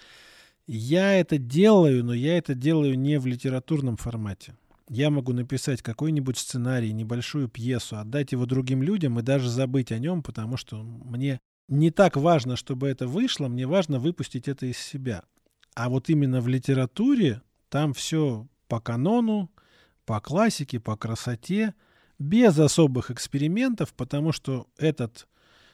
я 0.67 1.15
это 1.15 1.39
делаю, 1.39 2.05
но 2.05 2.15
я 2.15 2.39
это 2.39 2.55
делаю 2.55 2.99
не 2.99 3.19
в 3.19 3.27
литературном 3.27 3.97
формате. 3.97 4.55
Я 4.89 5.11
могу 5.11 5.33
написать 5.33 5.83
какой-нибудь 5.83 6.39
сценарий, 6.39 6.93
небольшую 6.93 7.49
пьесу, 7.49 7.99
отдать 7.99 8.33
его 8.33 8.47
другим 8.47 8.83
людям 8.83 9.19
и 9.19 9.23
даже 9.23 9.49
забыть 9.49 9.93
о 9.93 9.99
нем, 9.99 10.23
потому 10.23 10.57
что 10.57 10.83
мне 10.83 11.41
не 11.71 11.91
так 11.91 12.17
важно, 12.17 12.57
чтобы 12.57 12.89
это 12.89 13.07
вышло, 13.07 13.49
мне 13.49 13.67
важно 13.67 13.99
выпустить 13.99 14.49
это 14.49 14.67
из 14.67 14.77
себя. 14.77 15.23
А 15.75 15.89
вот 15.89 16.11
именно 16.11 16.41
в 16.41 16.49
литературе 16.49 17.43
там 17.69 17.95
все 17.95 18.47
по 18.69 18.81
канону, 18.81 19.51
по 20.05 20.21
классике, 20.21 20.81
по 20.81 20.97
красоте, 20.97 21.75
без 22.19 22.59
особых 22.59 23.13
экспериментов, 23.13 23.95
потому 23.95 24.33
что 24.33 24.67
этот 24.77 25.29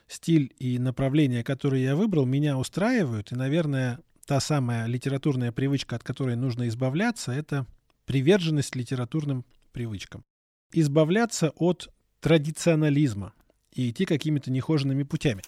стиль 0.07 0.55
и 0.59 0.79
направление, 0.79 1.43
которые 1.43 1.85
я 1.85 1.97
выбрал, 1.97 2.27
меня 2.27 2.59
устраивают. 2.59 3.33
И, 3.33 3.35
наверное, 3.35 3.99
та 4.27 4.39
самая 4.39 4.87
литературная 4.87 5.51
привычка, 5.51 5.97
от 5.97 6.05
которой 6.05 6.37
нужно 6.37 6.69
избавляться, 6.69 7.33
это 7.33 7.67
приверженность 8.05 8.77
литературным 8.77 9.47
привычкам. 9.73 10.25
Избавляться 10.73 11.51
от 11.57 11.91
традиционализма 12.21 13.33
и 13.73 13.91
идти 13.91 14.05
какими-то 14.05 14.51
нехоженными 14.51 15.03
путями. 15.03 15.43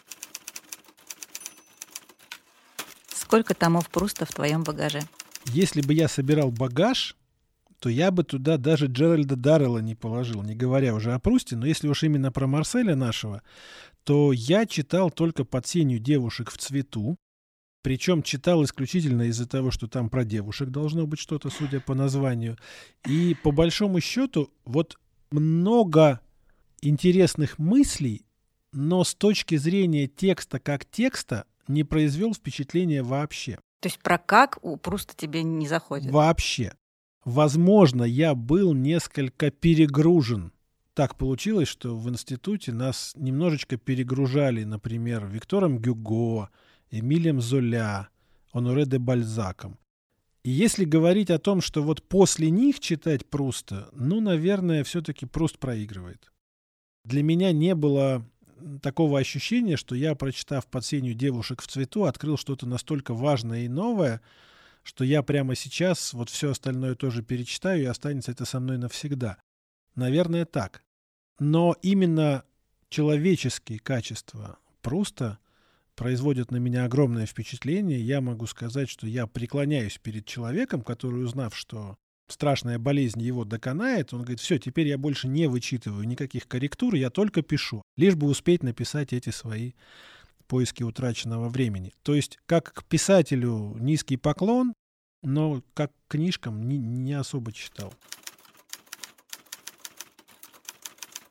Сколько 3.29 3.53
томов 3.53 3.91
Пруста 3.91 4.25
в 4.25 4.33
твоем 4.33 4.65
багаже? 4.65 5.03
Если 5.45 5.83
бы 5.83 5.93
я 5.93 6.09
собирал 6.09 6.51
багаж, 6.51 7.15
то 7.79 7.91
я 7.91 8.11
бы 8.11 8.25
туда 8.25 8.57
даже 8.57 8.87
Джеральда 8.87 9.37
Даррелла 9.37 9.81
не 9.81 9.95
положил, 9.95 10.43
не 10.43 10.55
говоря 10.55 10.95
уже 10.95 11.13
о 11.13 11.19
Прусте. 11.19 11.55
Но 11.55 11.67
если 11.67 11.89
уж 11.89 12.05
именно 12.05 12.33
про 12.33 12.47
Марселя 12.47 12.97
нашего, 12.97 13.43
то 14.05 14.33
я 14.33 14.65
читал 14.65 15.11
только 15.11 15.45
«Под 15.45 15.67
сенью 15.67 15.99
девушек 15.99 16.51
в 16.51 16.57
цвету». 16.57 17.19
Причем 17.83 18.23
читал 18.23 18.65
исключительно 18.65 19.25
из-за 19.25 19.47
того, 19.47 19.73
что 19.73 19.89
там 19.89 20.09
про 20.09 20.25
девушек 20.25 20.71
должно 20.71 21.07
быть 21.07 21.21
что-то, 21.21 21.51
судя 21.51 21.81
по 21.81 21.95
названию. 21.95 22.57
И 23.07 23.37
по 23.43 23.51
большому 23.51 24.01
счету, 24.01 24.51
вот 24.65 24.99
много 25.31 26.23
интересных 26.81 27.59
мыслей, 27.59 28.25
но 28.73 29.05
с 29.05 29.15
точки 29.15 29.57
зрения 29.57 30.07
текста 30.07 30.59
как 30.59 30.87
текста 30.87 31.45
не 31.69 31.85
произвел 31.85 32.35
впечатления 32.35 33.03
вообще. 33.03 33.59
То 33.81 33.89
есть 33.89 34.01
про 34.01 34.19
как 34.19 34.59
у 34.63 34.77
просто 34.77 35.15
тебе 35.17 35.43
не 35.43 35.69
заходит? 35.69 36.11
Вообще. 36.11 36.73
Возможно, 37.25 38.05
я 38.05 38.35
был 38.35 38.75
несколько 38.75 39.51
перегружен. 39.51 40.53
Так 40.95 41.17
получилось, 41.17 41.69
что 41.69 41.97
в 41.97 42.09
институте 42.09 42.73
нас 42.73 43.13
немножечко 43.15 43.77
перегружали, 43.77 44.65
например, 44.65 45.27
Виктором 45.27 45.79
Гюго, 45.79 46.51
Эмилием 46.91 47.41
Золя, 47.41 48.09
Оноре 48.53 48.85
де 48.85 48.99
Бальзаком. 48.99 49.79
И 50.43 50.51
если 50.51 50.85
говорить 50.85 51.31
о 51.31 51.39
том, 51.39 51.61
что 51.61 51.83
вот 51.83 52.03
после 52.03 52.51
них 52.51 52.81
читать 52.81 53.27
Пруста, 53.27 53.89
ну, 53.93 54.21
наверное, 54.21 54.83
все-таки 54.83 55.27
Пруст 55.27 55.59
проигрывает. 55.59 56.33
Для 57.05 57.23
меня 57.23 57.53
не 57.53 57.75
было 57.75 58.25
такого 58.83 59.19
ощущения, 59.19 59.77
что 59.77 59.95
я, 59.95 60.15
прочитав 60.15 60.67
«Под 60.67 60.85
сенью 60.85 61.15
девушек 61.15 61.63
в 61.63 61.67
цвету», 61.67 62.05
открыл 62.05 62.37
что-то 62.37 62.67
настолько 62.67 63.15
важное 63.15 63.65
и 63.65 63.69
новое, 63.69 64.21
что 64.83 65.05
я 65.05 65.23
прямо 65.23 65.55
сейчас 65.55 66.13
вот 66.15 66.31
все 66.31 66.51
остальное 66.51 66.95
тоже 66.95 67.23
перечитаю, 67.23 67.83
и 67.83 67.87
останется 67.87 68.33
это 68.33 68.45
со 68.45 68.61
мной 68.61 68.79
навсегда. 68.79 69.39
Наверное, 69.95 70.45
так. 70.45 70.83
Но 71.39 71.77
именно 71.83 72.45
человеческие 72.89 73.79
качества 73.79 74.59
Пруста 74.81 75.39
производят 75.95 76.51
на 76.51 76.57
меня 76.57 76.85
огромное 76.85 77.27
впечатление. 77.27 78.01
Я 78.01 78.21
могу 78.21 78.47
сказать, 78.47 78.89
что 78.89 79.07
я 79.07 79.27
преклоняюсь 79.27 79.99
перед 79.99 80.25
человеком, 80.27 80.83
который, 80.83 81.23
узнав, 81.25 81.57
что 81.57 81.99
страшная 82.29 82.79
болезнь 82.79 83.21
его 83.23 83.45
доконает, 83.45 84.13
он 84.13 84.21
говорит, 84.21 84.41
все, 84.41 84.59
теперь 84.59 84.89
я 84.89 84.99
больше 84.99 85.29
не 85.29 85.47
вычитываю 85.49 86.07
никаких 86.07 86.47
корректур, 86.47 86.95
я 86.95 87.11
только 87.11 87.43
пишу, 87.43 87.83
лишь 87.97 88.15
бы 88.15 88.27
успеть 88.27 88.63
написать 88.63 89.13
эти 89.13 89.31
свои 89.31 89.73
поиски 90.47 90.83
утраченного 90.83 91.49
времени. 91.49 91.93
То 92.03 92.15
есть, 92.15 92.39
как 92.47 92.73
к 92.73 92.85
писателю 92.85 93.77
низкий 93.79 94.17
поклон, 94.17 94.75
но 95.23 95.63
как 95.75 95.93
к 95.93 96.13
книжкам 96.13 96.69
не, 96.69 96.79
не 96.79 97.13
особо 97.13 97.53
читал. 97.53 97.93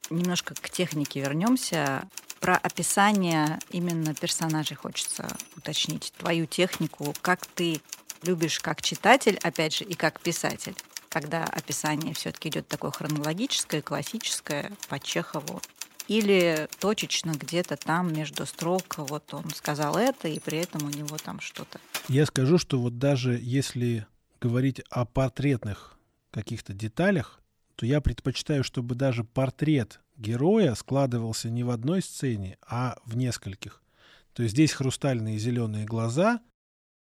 Немножко 0.10 0.54
к 0.56 0.70
технике 0.70 1.20
вернемся. 1.22 2.08
Про 2.40 2.56
описание 2.56 3.60
именно 3.72 4.14
персонажей 4.14 4.78
хочется 4.78 5.28
уточнить. 5.56 6.14
Твою 6.18 6.46
технику, 6.46 7.14
как 7.22 7.46
ты 7.48 7.82
любишь 8.28 8.60
как 8.60 8.82
читатель, 8.82 9.40
опять 9.42 9.78
же, 9.78 9.86
и 9.86 9.94
как 9.94 10.20
писатель, 10.20 10.76
когда 11.10 11.46
описание 11.46 12.14
все-таки 12.14 12.50
идет 12.50 12.68
такое 12.68 12.92
хронологическое, 12.92 13.82
классическое 13.82 14.72
по 14.90 15.00
Чехову, 15.00 15.62
или 16.08 16.68
точечно 16.80 17.32
где-то 17.32 17.76
там 17.76 18.14
между 18.14 18.46
строк 18.46 18.98
вот 18.98 19.34
он 19.34 19.50
сказал 19.50 19.98
это, 19.98 20.28
и 20.28 20.40
при 20.40 20.60
этом 20.60 20.86
у 20.86 20.90
него 20.90 21.18
там 21.18 21.40
что-то. 21.40 21.80
Я 22.08 22.26
скажу, 22.26 22.58
что 22.58 22.80
вот 22.80 22.98
даже 22.98 23.38
если 23.42 24.06
говорить 24.40 24.82
о 24.90 25.06
портретных 25.06 25.98
каких-то 26.32 26.74
деталях, 26.74 27.42
то 27.76 27.86
я 27.86 28.02
предпочитаю, 28.02 28.64
чтобы 28.64 28.96
даже 28.96 29.24
портрет 29.24 30.00
героя 30.16 30.74
складывался 30.76 31.50
не 31.50 31.64
в 31.64 31.70
одной 31.70 32.02
сцене, 32.02 32.58
а 32.66 32.98
в 33.06 33.16
нескольких. 33.18 33.82
То 34.34 34.44
есть 34.44 34.54
здесь 34.54 34.72
хрустальные 34.72 35.38
зеленые 35.38 35.86
глаза, 35.86 36.42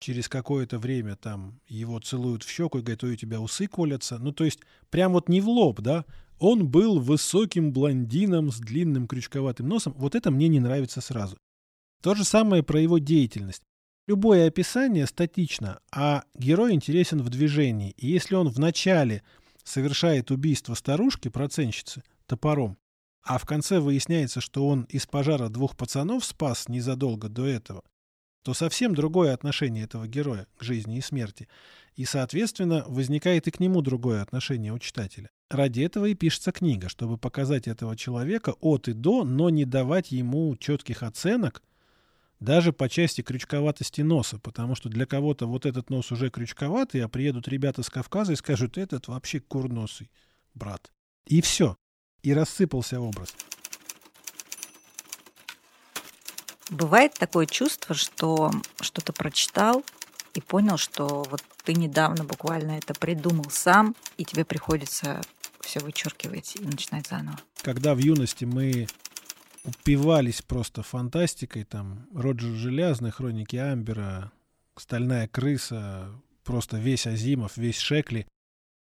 через 0.06 0.30
какое-то 0.30 0.78
время 0.78 1.16
там 1.16 1.60
его 1.68 2.00
целуют 2.00 2.44
в 2.44 2.50
щеку 2.50 2.78
и 2.78 2.82
говорят, 2.82 3.04
ой, 3.04 3.14
у 3.14 3.16
тебя 3.16 3.42
усы 3.42 3.66
колятся. 3.66 4.20
Ну, 4.20 4.32
то 4.32 4.44
есть 4.44 4.60
прям 4.92 5.14
вот 5.14 5.30
не 5.30 5.42
в 5.42 5.50
лоб, 5.50 5.82
да, 5.82 6.06
он 6.38 6.68
был 6.68 7.00
высоким 7.00 7.74
блондином 7.74 8.52
с 8.52 8.60
длинным 8.60 9.08
крючковатым 9.08 9.68
носом. 9.68 9.96
Вот 9.98 10.14
это 10.14 10.30
мне 10.30 10.48
не 10.48 10.60
нравится 10.60 11.02
сразу. 11.02 11.38
То 12.04 12.14
же 12.14 12.24
самое 12.24 12.62
про 12.62 12.80
его 12.80 13.00
деятельность. 13.00 13.64
Любое 14.06 14.48
описание 14.48 15.08
статично, 15.08 15.80
а 15.92 16.24
герой 16.36 16.74
интересен 16.74 17.24
в 17.24 17.30
движении. 17.30 17.96
И 17.98 18.06
если 18.06 18.36
он 18.36 18.50
вначале 18.50 19.24
совершает 19.64 20.30
убийство 20.30 20.76
старушки, 20.76 21.30
проценщицы, 21.30 22.04
топором, 22.28 22.78
а 23.24 23.40
в 23.40 23.46
конце 23.48 23.80
выясняется, 23.80 24.40
что 24.40 24.68
он 24.68 24.84
из 24.84 25.08
пожара 25.08 25.50
двух 25.50 25.76
пацанов 25.76 26.24
спас 26.24 26.70
незадолго 26.70 27.28
до 27.28 27.48
этого, 27.48 27.82
то 28.46 28.54
совсем 28.54 28.94
другое 28.94 29.34
отношение 29.34 29.86
этого 29.86 30.08
героя 30.08 30.46
к 30.58 30.64
жизни 30.64 31.00
и 31.00 31.02
смерти. 31.02 31.48
И, 31.96 32.06
соответственно, 32.06 32.86
возникает 32.88 33.48
и 33.48 33.52
к 33.52 33.60
нему 33.60 33.82
другое 33.82 34.22
отношение 34.22 34.72
у 34.72 34.78
читателя. 34.78 35.32
Ради 35.50 35.82
этого 35.82 36.06
и 36.06 36.14
пишется 36.14 36.52
книга, 36.52 36.88
чтобы 36.88 37.18
показать 37.18 37.68
этого 37.68 37.98
человека 37.98 38.54
от 38.62 38.88
и 38.88 38.94
до, 38.94 39.24
но 39.24 39.50
не 39.50 39.66
давать 39.66 40.12
ему 40.12 40.56
четких 40.58 41.02
оценок, 41.02 41.64
даже 42.40 42.72
по 42.72 42.88
части 42.88 43.22
крючковатости 43.22 44.02
носа, 44.02 44.38
потому 44.38 44.76
что 44.76 44.90
для 44.90 45.08
кого-то 45.08 45.48
вот 45.48 45.66
этот 45.66 45.90
нос 45.90 46.12
уже 46.12 46.30
крючковатый, 46.30 47.02
а 47.02 47.10
приедут 47.10 47.48
ребята 47.48 47.82
с 47.82 47.90
Кавказа 47.90 48.34
и 48.34 48.36
скажут, 48.36 48.78
этот 48.78 49.08
вообще 49.08 49.40
курносый, 49.40 50.12
брат. 50.54 50.92
И 51.26 51.42
все. 51.42 51.76
И 52.22 52.32
рассыпался 52.32 53.02
образ. 53.02 53.34
Бывает 56.70 57.14
такое 57.14 57.46
чувство, 57.46 57.96
что 57.96 58.52
что-то 58.82 59.14
прочитал 59.14 59.84
и 60.34 60.42
понял, 60.42 60.78
что 60.78 61.24
вот 61.30 61.44
ты 61.64 61.74
недавно 61.74 62.24
буквально 62.24 62.78
это 62.78 62.94
придумал 62.94 63.50
сам, 63.50 63.96
и 64.18 64.26
тебе 64.26 64.46
приходится 64.46 65.22
все 65.62 65.80
вычеркивать 65.80 66.56
и 66.56 66.66
начинать 66.66 67.08
заново. 67.08 67.40
Когда 67.62 67.96
в 67.96 68.00
юности 68.00 68.46
мы 68.46 68.88
упивались 69.64 70.42
просто 70.42 70.84
фантастикой, 70.84 71.64
там 71.64 72.08
Роджер 72.14 72.54
Железный, 72.56 73.12
Хроники 73.12 73.56
Амбера, 73.56 74.32
Стальная 74.78 75.28
крыса, 75.28 76.12
просто 76.44 76.78
весь 76.78 77.08
Азимов, 77.08 77.58
весь 77.58 77.80
Шекли. 77.80 78.28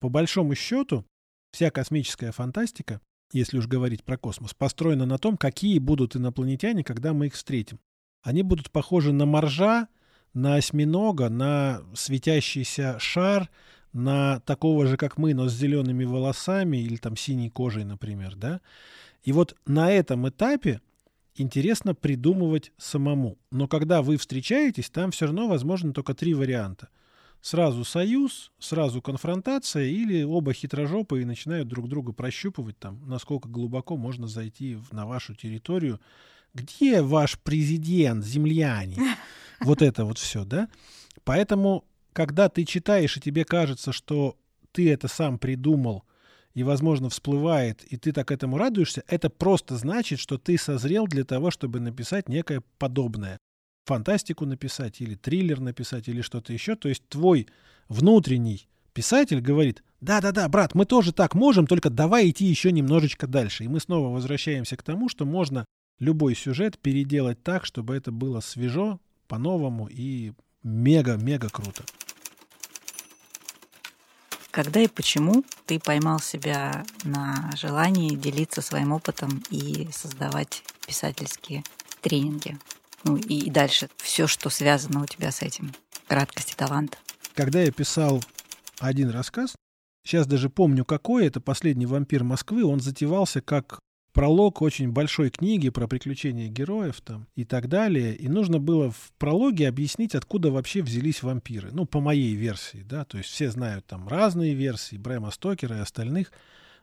По 0.00 0.08
большому 0.08 0.54
счету, 0.54 1.04
вся 1.52 1.70
космическая 1.70 2.32
фантастика 2.32 3.00
если 3.34 3.58
уж 3.58 3.66
говорить 3.66 4.04
про 4.04 4.16
космос, 4.16 4.54
построена 4.54 5.06
на 5.06 5.18
том, 5.18 5.36
какие 5.36 5.78
будут 5.78 6.16
инопланетяне, 6.16 6.84
когда 6.84 7.12
мы 7.12 7.26
их 7.26 7.34
встретим. 7.34 7.80
Они 8.22 8.42
будут 8.42 8.70
похожи 8.70 9.12
на 9.12 9.26
моржа, 9.26 9.88
на 10.32 10.54
осьминога, 10.56 11.28
на 11.28 11.82
светящийся 11.94 12.98
шар, 12.98 13.50
на 13.92 14.40
такого 14.40 14.86
же, 14.86 14.96
как 14.96 15.18
мы, 15.18 15.34
но 15.34 15.48
с 15.48 15.52
зелеными 15.52 16.04
волосами 16.04 16.78
или 16.78 16.96
там 16.96 17.16
синей 17.16 17.50
кожей, 17.50 17.84
например, 17.84 18.34
да. 18.36 18.60
И 19.22 19.32
вот 19.32 19.56
на 19.66 19.90
этом 19.90 20.28
этапе 20.28 20.80
интересно 21.34 21.94
придумывать 21.94 22.72
самому. 22.76 23.38
Но 23.50 23.68
когда 23.68 24.02
вы 24.02 24.16
встречаетесь, 24.16 24.90
там 24.90 25.10
все 25.10 25.26
равно 25.26 25.48
возможно 25.48 25.92
только 25.92 26.14
три 26.14 26.34
варианта– 26.34 26.88
сразу 27.44 27.84
союз, 27.84 28.52
сразу 28.58 29.02
конфронтация, 29.02 29.84
или 29.84 30.22
оба 30.22 30.54
хитрожопые 30.54 31.22
и 31.22 31.26
начинают 31.26 31.68
друг 31.68 31.90
друга 31.90 32.14
прощупывать, 32.14 32.78
там, 32.78 33.06
насколько 33.06 33.50
глубоко 33.50 33.98
можно 33.98 34.26
зайти 34.26 34.76
в, 34.76 34.92
на 34.92 35.04
вашу 35.04 35.34
территорию. 35.34 36.00
Где 36.54 37.02
ваш 37.02 37.38
президент, 37.38 38.24
земляне? 38.24 38.96
Вот 39.60 39.82
это 39.82 40.04
вот 40.04 40.18
все, 40.18 40.44
да? 40.44 40.68
Поэтому, 41.22 41.84
когда 42.12 42.48
ты 42.48 42.64
читаешь, 42.64 43.16
и 43.16 43.20
тебе 43.20 43.44
кажется, 43.44 43.92
что 43.92 44.36
ты 44.72 44.90
это 44.90 45.06
сам 45.06 45.38
придумал, 45.38 46.04
и, 46.54 46.62
возможно, 46.62 47.08
всплывает, 47.08 47.84
и 47.84 47.96
ты 47.96 48.12
так 48.12 48.30
этому 48.30 48.58
радуешься, 48.58 49.04
это 49.06 49.30
просто 49.30 49.76
значит, 49.76 50.18
что 50.18 50.38
ты 50.38 50.58
созрел 50.58 51.06
для 51.06 51.24
того, 51.24 51.50
чтобы 51.50 51.80
написать 51.80 52.28
некое 52.28 52.62
подобное 52.78 53.38
фантастику 53.84 54.46
написать, 54.46 55.00
или 55.00 55.14
триллер 55.14 55.60
написать, 55.60 56.08
или 56.08 56.20
что-то 56.20 56.52
еще. 56.52 56.76
То 56.76 56.88
есть 56.88 57.06
твой 57.08 57.46
внутренний 57.88 58.68
писатель 58.92 59.40
говорит, 59.40 59.82
да-да-да, 60.00 60.48
брат, 60.48 60.74
мы 60.74 60.84
тоже 60.84 61.12
так 61.12 61.34
можем, 61.34 61.66
только 61.66 61.90
давай 61.90 62.30
идти 62.30 62.44
еще 62.44 62.72
немножечко 62.72 63.26
дальше. 63.26 63.64
И 63.64 63.68
мы 63.68 63.80
снова 63.80 64.08
возвращаемся 64.08 64.76
к 64.76 64.82
тому, 64.82 65.08
что 65.08 65.24
можно 65.24 65.64
любой 65.98 66.34
сюжет 66.34 66.78
переделать 66.78 67.42
так, 67.42 67.64
чтобы 67.64 67.96
это 67.96 68.12
было 68.12 68.40
свежо, 68.40 69.00
по-новому 69.28 69.88
и 69.90 70.32
мега-мега 70.62 71.48
круто. 71.48 71.84
Когда 74.50 74.80
и 74.80 74.86
почему 74.86 75.44
ты 75.66 75.80
поймал 75.80 76.20
себя 76.20 76.84
на 77.02 77.50
желании 77.56 78.14
делиться 78.14 78.62
своим 78.62 78.92
опытом 78.92 79.42
и 79.50 79.88
создавать 79.90 80.62
писательские 80.86 81.64
тренинги? 82.02 82.56
Ну 83.04 83.16
и 83.16 83.50
дальше 83.50 83.88
все, 83.96 84.26
что 84.26 84.50
связано 84.50 85.02
у 85.02 85.06
тебя 85.06 85.30
с 85.30 85.42
этим? 85.42 85.72
Краткости 86.06 86.54
талант. 86.54 86.98
Когда 87.34 87.62
я 87.62 87.70
писал 87.70 88.22
один 88.78 89.10
рассказ, 89.10 89.54
сейчас 90.04 90.26
даже 90.26 90.50
помню 90.50 90.84
какой, 90.84 91.26
это 91.26 91.40
«Последний 91.40 91.86
вампир 91.86 92.24
Москвы», 92.24 92.64
он 92.64 92.80
затевался 92.80 93.40
как 93.40 93.80
пролог 94.14 94.62
очень 94.62 94.92
большой 94.92 95.28
книги 95.30 95.68
про 95.68 95.88
приключения 95.88 96.48
героев 96.48 97.00
там 97.02 97.26
и 97.34 97.44
так 97.44 97.68
далее. 97.68 98.14
И 98.14 98.28
нужно 98.28 98.60
было 98.60 98.90
в 98.90 99.12
прологе 99.18 99.68
объяснить, 99.68 100.14
откуда 100.14 100.50
вообще 100.50 100.82
взялись 100.82 101.22
вампиры. 101.22 101.70
Ну, 101.72 101.84
по 101.84 102.00
моей 102.00 102.34
версии, 102.34 102.82
да. 102.84 103.04
То 103.04 103.18
есть 103.18 103.28
все 103.30 103.50
знают 103.50 103.86
там 103.86 104.08
разные 104.08 104.54
версии 104.54 104.96
Брэма 104.96 105.32
Стокера 105.32 105.76
и 105.76 105.80
остальных. 105.80 106.32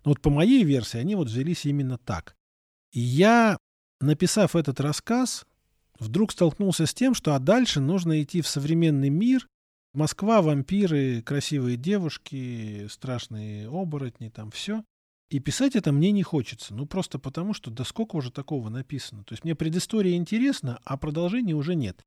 Но 0.04 0.12
вот 0.12 0.22
по 0.22 0.30
моей 0.30 0.64
версии 0.64 1.00
они 1.00 1.16
вот 1.16 1.28
взялись 1.28 1.66
именно 1.66 1.98
так. 1.98 2.36
И 2.92 3.00
я, 3.00 3.58
написав 4.02 4.56
этот 4.56 4.82
рассказ, 4.82 5.46
вдруг 6.02 6.32
столкнулся 6.32 6.86
с 6.86 6.94
тем, 6.94 7.14
что 7.14 7.36
а 7.36 7.40
дальше 7.40 7.80
нужно 7.80 8.22
идти 8.22 8.42
в 8.42 8.48
современный 8.48 9.10
мир. 9.10 9.48
Москва, 9.94 10.42
вампиры, 10.42 11.22
красивые 11.22 11.78
девушки, 11.78 12.88
страшные 12.90 13.70
оборотни, 13.70 14.30
там 14.30 14.52
все. 14.52 14.84
И 15.30 15.40
писать 15.40 15.76
это 15.76 15.92
мне 15.92 16.12
не 16.12 16.24
хочется. 16.24 16.74
Ну, 16.74 16.86
просто 16.86 17.20
потому, 17.20 17.54
что 17.54 17.72
да 17.72 17.86
сколько 17.86 18.18
уже 18.18 18.32
такого 18.32 18.70
написано. 18.70 19.24
То 19.24 19.34
есть 19.34 19.44
мне 19.44 19.56
предыстория 19.56 20.16
интересна, 20.18 20.80
а 20.84 20.98
продолжения 20.98 21.54
уже 21.54 21.76
нет. 21.76 22.02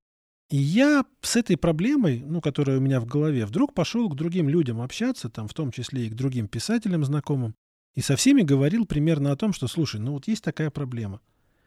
И 0.51 0.57
я 0.57 1.05
с 1.23 1.37
этой 1.37 1.57
проблемой, 1.57 2.23
ну, 2.25 2.41
которая 2.41 2.79
у 2.79 2.81
меня 2.81 3.01
в 3.01 3.07
голове, 3.07 3.47
вдруг 3.47 3.73
пошел 3.73 4.09
к 4.11 4.17
другим 4.17 4.49
людям 4.49 4.81
общаться, 4.81 5.31
там, 5.31 5.49
в 5.49 5.55
том 5.55 5.71
числе 5.71 6.07
и 6.07 6.11
к 6.11 6.15
другим 6.15 6.49
писателям 6.49 7.05
знакомым, 7.05 7.55
и 7.95 8.01
со 8.01 8.17
всеми 8.17 8.43
говорил 8.43 8.87
примерно 8.87 9.33
о 9.33 9.37
том, 9.37 9.53
что, 9.53 9.69
слушай, 9.69 10.01
ну 10.01 10.13
вот 10.13 10.27
есть 10.29 10.45
такая 10.45 10.71
проблема. 10.71 11.21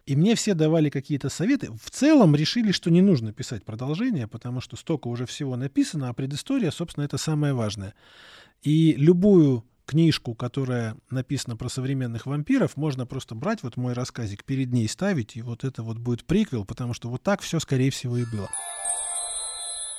И 0.08 0.16
мне 0.16 0.36
все 0.36 0.54
давали 0.54 0.90
какие-то 0.90 1.28
советы. 1.28 1.70
В 1.84 1.92
целом 1.92 2.34
решили, 2.34 2.72
что 2.72 2.90
не 2.90 3.02
нужно 3.02 3.34
писать 3.34 3.66
продолжение, 3.66 4.26
потому 4.26 4.62
что 4.62 4.78
столько 4.78 5.10
уже 5.10 5.26
всего 5.26 5.58
написано, 5.58 6.08
а 6.08 6.14
предыстория, 6.14 6.72
собственно, 6.72 7.04
это 7.04 7.18
самое 7.18 7.54
важное. 7.54 7.94
И 8.64 8.94
любую 8.94 9.66
книжку, 9.86 10.34
которая 10.34 10.96
написана 11.10 11.58
про 11.58 11.68
современных 11.68 12.26
вампиров, 12.26 12.78
можно 12.78 13.06
просто 13.06 13.36
брать 13.36 13.64
вот 13.64 13.76
мой 13.76 13.92
рассказик, 13.92 14.46
перед 14.46 14.72
ней 14.72 14.88
ставить, 14.88 15.36
и 15.36 15.42
вот 15.42 15.66
это 15.66 15.84
вот 15.84 15.98
будет 15.98 16.24
приквел, 16.24 16.64
потому 16.64 16.94
что 16.94 17.10
вот 17.10 17.22
так 17.22 17.42
все, 17.42 17.60
скорее 17.60 17.92
всего, 17.92 18.16
и 18.16 18.24
было. 18.24 18.50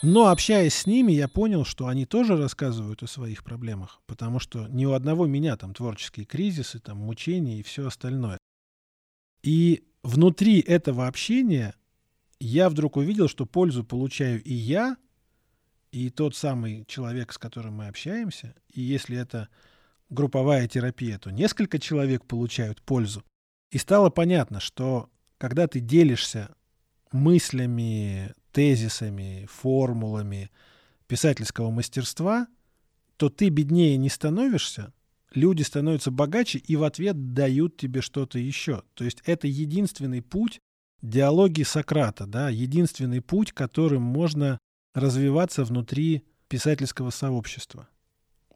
Но 0.03 0.29
общаясь 0.29 0.75
с 0.75 0.87
ними, 0.87 1.13
я 1.13 1.29
понял, 1.29 1.67
что 1.67 1.87
они 1.87 2.07
тоже 2.07 2.39
рассказывают 2.39 3.03
о 3.03 3.07
своих 3.07 3.45
проблемах, 3.45 4.01
потому 4.07 4.39
что 4.39 4.69
ни 4.69 4.87
у 4.87 4.93
одного 4.93 5.27
меня 5.27 5.59
там 5.59 5.75
творческие 5.75 6.25
кризисы, 6.25 6.79
там 6.79 6.97
мучения 6.97 7.61
и 7.61 7.63
все 7.63 7.87
остальное. 7.87 8.39
И 9.43 9.85
внутри 10.09 10.61
этого 10.61 11.07
общения 11.07 11.75
я 12.41 12.71
вдруг 12.71 12.97
увидел, 12.97 13.29
что 13.29 13.45
пользу 13.45 13.85
получаю 13.85 14.43
и 14.43 14.55
я, 14.55 14.97
и 15.93 16.09
тот 16.09 16.35
самый 16.35 16.85
человек, 16.87 17.33
с 17.33 17.39
которым 17.39 17.75
мы 17.75 17.89
общаемся, 17.89 18.55
и 18.73 18.81
если 18.81 19.19
это 19.19 19.49
групповая 20.09 20.67
терапия, 20.67 21.19
то 21.19 21.31
несколько 21.31 21.79
человек 21.79 22.25
получают 22.25 22.81
пользу. 22.81 23.23
И 23.71 23.77
стало 23.77 24.09
понятно, 24.09 24.61
что 24.61 25.11
когда 25.37 25.67
ты 25.67 25.81
делишься 25.81 26.55
мыслями, 27.13 28.33
тезисами, 28.53 29.47
формулами 29.51 30.51
писательского 31.07 31.71
мастерства, 31.71 32.49
то 33.19 33.29
ты 33.29 33.51
беднее 33.51 33.99
не 33.99 34.09
становишься, 34.09 34.93
люди 35.33 35.63
становятся 35.63 36.11
богаче 36.11 36.59
и 36.59 36.77
в 36.77 36.85
ответ 36.85 37.35
дают 37.35 37.77
тебе 37.77 38.01
что-то 38.01 38.39
еще. 38.39 38.83
То 38.95 39.05
есть 39.05 39.23
это 39.25 39.47
единственный 39.47 40.23
путь 40.23 40.61
диалоги 41.03 41.63
Сократа, 41.63 42.27
да, 42.27 42.49
единственный 42.49 43.21
путь, 43.21 43.53
которым 43.53 44.03
можно 44.03 44.59
развиваться 44.95 45.65
внутри 45.65 46.25
писательского 46.49 47.11
сообщества 47.11 47.89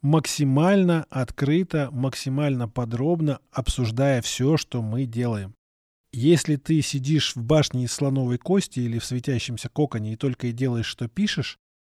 максимально 0.02 1.06
открыто, 1.10 1.88
максимально 1.92 2.68
подробно 2.68 3.40
обсуждая 3.52 4.20
все, 4.20 4.56
что 4.56 4.82
мы 4.82 5.06
делаем. 5.06 5.54
Если 6.12 6.56
ты 6.56 6.82
сидишь 6.82 7.34
в 7.34 7.42
башне 7.42 7.84
из 7.84 7.92
слоновой 7.92 8.36
кости 8.36 8.80
или 8.80 8.98
в 8.98 9.04
светящемся 9.04 9.70
коконе 9.70 10.12
и 10.12 10.16
только 10.16 10.48
и 10.48 10.52
делаешь, 10.52 10.86
что 10.86 11.08
пишешь, 11.08 11.56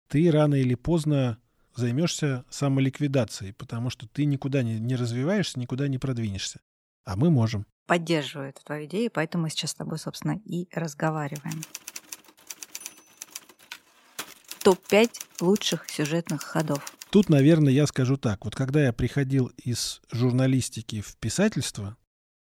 ты 0.09 0.29
рано 0.29 0.55
или 0.55 0.75
поздно 0.75 1.39
займешься 1.75 2.45
самоликвидацией, 2.49 3.53
потому 3.53 3.89
что 3.89 4.07
ты 4.07 4.25
никуда 4.25 4.63
не, 4.63 4.79
не 4.79 4.95
развиваешься, 4.95 5.59
никуда 5.59 5.87
не 5.87 5.97
продвинешься. 5.97 6.59
А 7.05 7.15
мы 7.15 7.29
можем. 7.29 7.65
Поддерживаю 7.85 8.49
эту 8.49 8.63
твою 8.63 8.85
идею, 8.85 9.11
поэтому 9.13 9.43
мы 9.43 9.49
сейчас 9.49 9.71
с 9.71 9.75
тобой, 9.75 9.97
собственно, 9.99 10.39
и 10.45 10.67
разговариваем. 10.71 11.61
Топ-5 14.63 15.11
лучших 15.41 15.89
сюжетных 15.89 16.41
ходов. 16.41 16.95
Тут, 17.09 17.29
наверное, 17.29 17.73
я 17.73 17.85
скажу 17.85 18.15
так. 18.17 18.45
Вот 18.45 18.55
когда 18.55 18.83
я 18.83 18.93
приходил 18.93 19.51
из 19.57 20.01
журналистики 20.11 21.01
в 21.01 21.17
писательство, 21.17 21.97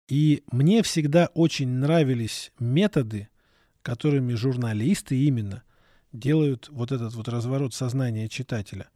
и 0.09 0.43
мне 0.51 0.83
всегда 0.83 1.31
очень 1.35 1.69
нравились 1.69 2.53
методы, 2.59 3.29
которыми 3.83 4.35
журналисты 4.35 5.17
именно 5.17 5.62
делают 6.12 6.69
вот 6.71 6.93
этот 6.93 7.14
вот 7.14 7.29
разворот 7.29 7.75
сознания 7.75 8.29
читателя. 8.29 8.88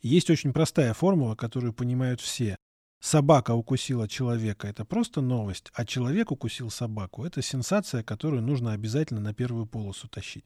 Есть 0.00 0.30
очень 0.30 0.52
простая 0.52 0.94
формула, 0.94 1.34
которую 1.34 1.72
понимают 1.72 2.20
все. 2.20 2.56
Собака 3.00 3.54
укусила 3.54 4.08
человека– 4.08 4.68
это 4.68 4.84
просто 4.84 5.20
новость, 5.22 5.70
а 5.72 5.86
человек 5.86 6.30
укусил 6.30 6.70
собаку– 6.70 7.24
это 7.26 7.40
сенсация, 7.40 8.02
которую 8.02 8.42
нужно 8.42 8.72
обязательно 8.72 9.20
на 9.20 9.32
первую 9.32 9.66
полосу 9.66 10.06
тащить. 10.08 10.44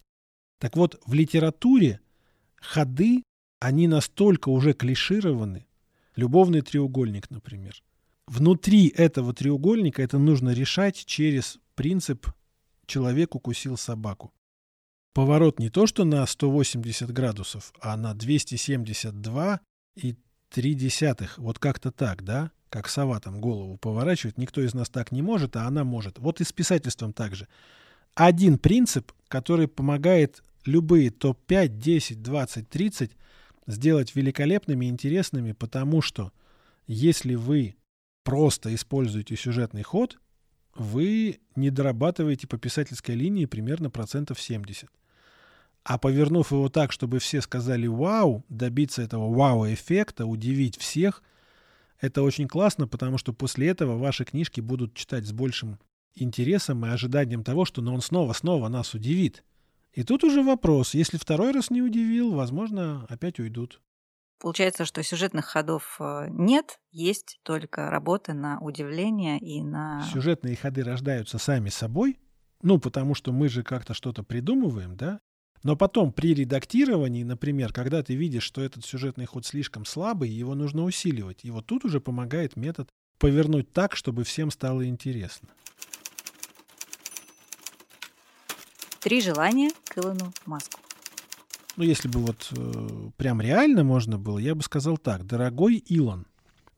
Так 0.60 0.76
вот, 0.76 1.00
в 1.04 1.14
литературе 1.14 2.00
ходы 2.56 3.24
они 3.60 3.88
настолько 3.88 4.50
уже 4.50 4.72
клишированы. 4.72 5.66
Любовный 6.16 6.60
треугольник, 6.60 7.28
например. 7.30 7.82
Внутри 8.26 8.88
этого 8.88 9.34
треугольника 9.34 10.00
это 10.00 10.18
нужно 10.18 10.50
решать 10.50 11.04
через 11.04 11.58
принцип 11.74 12.28
«человек 12.86 13.34
укусил 13.34 13.76
собаку». 13.76 14.32
Поворот 15.14 15.60
не 15.60 15.70
то, 15.70 15.86
что 15.86 16.04
на 16.04 16.26
180 16.26 17.12
градусов, 17.12 17.72
а 17.80 17.96
на 17.96 18.14
272 18.14 19.60
и 19.94 20.16
3 20.50 20.74
десятых. 20.74 21.38
Вот 21.38 21.60
как-то 21.60 21.92
так, 21.92 22.24
да? 22.24 22.50
Как 22.68 22.88
сова 22.88 23.20
там 23.20 23.40
голову 23.40 23.78
поворачивает. 23.78 24.38
Никто 24.38 24.60
из 24.60 24.74
нас 24.74 24.88
так 24.88 25.12
не 25.12 25.22
может, 25.22 25.54
а 25.54 25.66
она 25.68 25.84
может. 25.84 26.18
Вот 26.18 26.40
и 26.40 26.44
с 26.44 26.52
писательством 26.52 27.12
также. 27.12 27.46
Один 28.16 28.58
принцип, 28.58 29.12
который 29.28 29.68
помогает 29.68 30.42
любые 30.64 31.10
топ-5, 31.10 31.68
10, 31.68 32.20
20, 32.20 32.68
30 32.68 33.12
сделать 33.68 34.16
великолепными 34.16 34.86
и 34.86 34.88
интересными, 34.88 35.52
потому 35.52 36.02
что 36.02 36.32
если 36.88 37.36
вы 37.36 37.76
просто 38.24 38.74
используете 38.74 39.36
сюжетный 39.36 39.82
ход, 39.84 40.18
вы 40.74 41.38
не 41.54 41.70
дорабатываете 41.70 42.48
по 42.48 42.58
писательской 42.58 43.14
линии 43.14 43.46
примерно 43.46 43.90
процентов 43.90 44.40
70. 44.40 44.90
А 45.84 45.98
повернув 45.98 46.50
его 46.50 46.70
так, 46.70 46.92
чтобы 46.92 47.18
все 47.18 47.42
сказали 47.42 47.86
«вау», 47.86 48.44
добиться 48.48 49.02
этого 49.02 49.32
вау-эффекта, 49.32 50.24
удивить 50.24 50.78
всех, 50.78 51.22
это 52.00 52.22
очень 52.22 52.48
классно, 52.48 52.88
потому 52.88 53.18
что 53.18 53.34
после 53.34 53.68
этого 53.68 53.98
ваши 53.98 54.24
книжки 54.24 54.60
будут 54.60 54.94
читать 54.94 55.26
с 55.26 55.32
большим 55.32 55.78
интересом 56.14 56.86
и 56.86 56.88
ожиданием 56.88 57.44
того, 57.44 57.66
что 57.66 57.82
ну, 57.82 57.94
он 57.94 58.00
снова-снова 58.00 58.68
нас 58.68 58.94
удивит. 58.94 59.44
И 59.92 60.02
тут 60.02 60.24
уже 60.24 60.42
вопрос. 60.42 60.94
Если 60.94 61.18
второй 61.18 61.52
раз 61.52 61.70
не 61.70 61.82
удивил, 61.82 62.32
возможно, 62.32 63.06
опять 63.08 63.38
уйдут. 63.38 63.80
Получается, 64.40 64.84
что 64.84 65.02
сюжетных 65.02 65.46
ходов 65.46 65.96
э, 66.00 66.26
нет, 66.30 66.78
есть 66.90 67.38
только 67.44 67.90
работы 67.90 68.32
на 68.32 68.58
удивление 68.60 69.38
и 69.38 69.62
на... 69.62 70.02
Сюжетные 70.12 70.56
ходы 70.56 70.82
рождаются 70.82 71.38
сами 71.38 71.68
собой, 71.68 72.18
ну, 72.60 72.78
потому 72.78 73.14
что 73.14 73.32
мы 73.32 73.48
же 73.48 73.62
как-то 73.62 73.94
что-то 73.94 74.22
придумываем, 74.22 74.96
да? 74.96 75.20
Но 75.64 75.76
потом 75.76 76.12
при 76.12 76.34
редактировании, 76.34 77.24
например, 77.24 77.72
когда 77.72 78.02
ты 78.02 78.14
видишь, 78.14 78.42
что 78.42 78.62
этот 78.62 78.84
сюжетный 78.84 79.24
ход 79.24 79.46
слишком 79.46 79.86
слабый, 79.86 80.28
его 80.28 80.54
нужно 80.54 80.84
усиливать. 80.84 81.40
И 81.42 81.50
вот 81.50 81.64
тут 81.66 81.86
уже 81.86 82.00
помогает 82.00 82.54
метод 82.56 82.90
повернуть 83.18 83.72
так, 83.72 83.96
чтобы 83.96 84.24
всем 84.24 84.50
стало 84.50 84.86
интересно. 84.86 85.48
Три 89.00 89.22
желания 89.22 89.70
к 89.88 89.96
Илону 89.96 90.32
Маску. 90.44 90.80
Ну, 91.76 91.84
если 91.84 92.08
бы 92.08 92.20
вот 92.20 92.52
э, 92.52 93.10
прям 93.16 93.40
реально 93.40 93.84
можно 93.84 94.18
было, 94.18 94.38
я 94.38 94.54
бы 94.54 94.62
сказал 94.62 94.98
так. 94.98 95.26
Дорогой 95.26 95.76
Илон, 95.76 96.26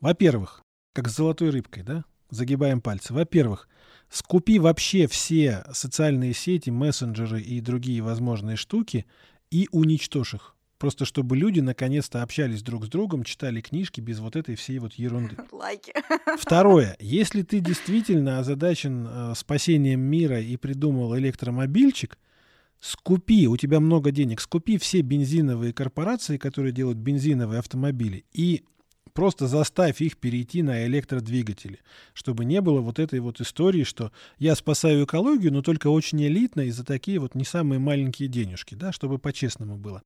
во-первых, 0.01 0.62
как 0.95 1.09
с 1.09 1.16
золотой 1.16 1.51
рыбкой, 1.51 1.82
да? 1.82 2.05
Загибаем 2.31 2.81
пальцы. 2.81 3.12
Во-первых, 3.12 3.68
скупи 4.09 4.59
вообще 4.59 5.07
все 5.07 5.64
социальные 5.72 6.35
сети, 6.35 6.70
мессенджеры 6.70 7.41
и 7.41 7.61
другие 7.61 8.03
возможные 8.03 8.57
штуки 8.57 9.07
и 9.51 9.68
уничтожь 9.70 10.35
их. 10.35 10.57
Просто 10.79 11.07
чтобы 11.07 11.37
люди 11.37 11.61
наконец-то 11.61 12.22
общались 12.22 12.62
друг 12.62 12.85
с 12.85 12.89
другом, 12.89 13.24
читали 13.24 13.62
книжки 13.62 14.01
без 14.01 14.18
вот 14.18 14.37
этой 14.37 14.57
всей 14.57 14.79
вот 14.79 14.95
ерунды. 14.95 15.37
Лайки. 15.53 15.93
Второе. 16.39 16.97
Если 17.01 17.43
ты 17.43 17.61
действительно 17.61 18.39
озадачен 18.41 19.07
э, 19.09 19.35
спасением 19.37 20.01
мира 20.01 20.39
и 20.39 20.57
придумал 20.59 21.16
электромобильчик, 21.16 22.18
скупи, 22.79 23.49
у 23.49 23.57
тебя 23.57 23.81
много 23.81 24.11
денег, 24.11 24.41
скупи 24.41 24.77
все 24.77 25.01
бензиновые 25.01 25.72
корпорации, 25.72 26.37
которые 26.37 26.72
делают 26.72 26.99
бензиновые 26.99 27.61
автомобили, 27.61 28.27
и 28.33 28.64
просто 29.13 29.47
заставь 29.47 30.01
их 30.01 30.17
перейти 30.19 30.63
на 30.63 30.87
электродвигатели, 30.87 31.81
чтобы 32.13 32.45
не 32.45 32.61
было 32.61 32.81
вот 32.81 32.99
этой 32.99 33.21
вот 33.21 33.41
истории, 33.41 33.85
что 33.85 34.13
я 34.39 34.55
спасаю 34.55 35.05
экологию, 35.05 35.53
но 35.53 35.63
только 35.63 35.89
очень 35.89 36.23
элитно 36.25 36.63
и 36.63 36.71
за 36.71 36.85
такие 36.85 37.19
вот 37.19 37.35
не 37.35 37.45
самые 37.45 37.79
маленькие 37.79 38.29
денежки, 38.29 38.75
да, 38.75 38.93
чтобы 38.93 39.19
по-честному 39.19 39.77
было. 39.77 40.03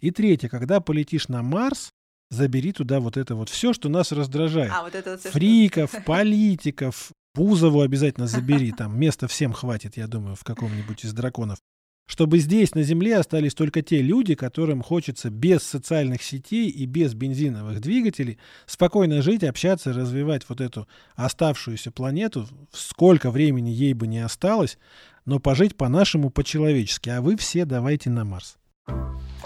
И 0.00 0.10
третье, 0.10 0.48
когда 0.48 0.80
полетишь 0.80 1.28
на 1.28 1.42
Марс, 1.42 1.90
забери 2.30 2.72
туда 2.72 3.00
вот 3.00 3.16
это 3.16 3.34
вот 3.34 3.48
все, 3.48 3.72
что 3.72 3.88
нас 3.88 4.10
раздражает. 4.12 4.72
А, 4.74 4.82
вот 4.82 4.94
это 4.94 5.12
вот 5.12 5.20
что- 5.20 5.30
Фриков, 5.30 5.92
политиков, 6.06 7.12
Бузову 7.34 7.80
обязательно 7.80 8.26
забери, 8.26 8.72
там 8.72 8.98
места 8.98 9.26
всем 9.26 9.52
хватит, 9.52 9.96
я 9.96 10.06
думаю, 10.06 10.36
в 10.36 10.44
каком-нибудь 10.44 11.04
из 11.04 11.12
драконов. 11.14 11.58
Чтобы 12.06 12.38
здесь, 12.38 12.74
на 12.74 12.82
Земле, 12.82 13.16
остались 13.16 13.54
только 13.54 13.80
те 13.80 14.02
люди, 14.02 14.34
которым 14.34 14.82
хочется 14.82 15.30
без 15.30 15.62
социальных 15.62 16.22
сетей 16.22 16.68
и 16.68 16.84
без 16.84 17.14
бензиновых 17.14 17.80
двигателей 17.80 18.38
спокойно 18.66 19.22
жить, 19.22 19.44
общаться, 19.44 19.92
развивать 19.92 20.42
вот 20.48 20.60
эту 20.60 20.86
оставшуюся 21.14 21.90
планету, 21.90 22.46
сколько 22.72 23.30
времени 23.30 23.70
ей 23.70 23.94
бы 23.94 24.06
не 24.06 24.18
осталось, 24.18 24.78
но 25.24 25.38
пожить 25.38 25.76
по-нашему, 25.76 26.30
по-человечески. 26.30 27.08
А 27.08 27.22
вы 27.22 27.36
все 27.36 27.64
давайте 27.64 28.10
на 28.10 28.24
Марс. 28.24 28.56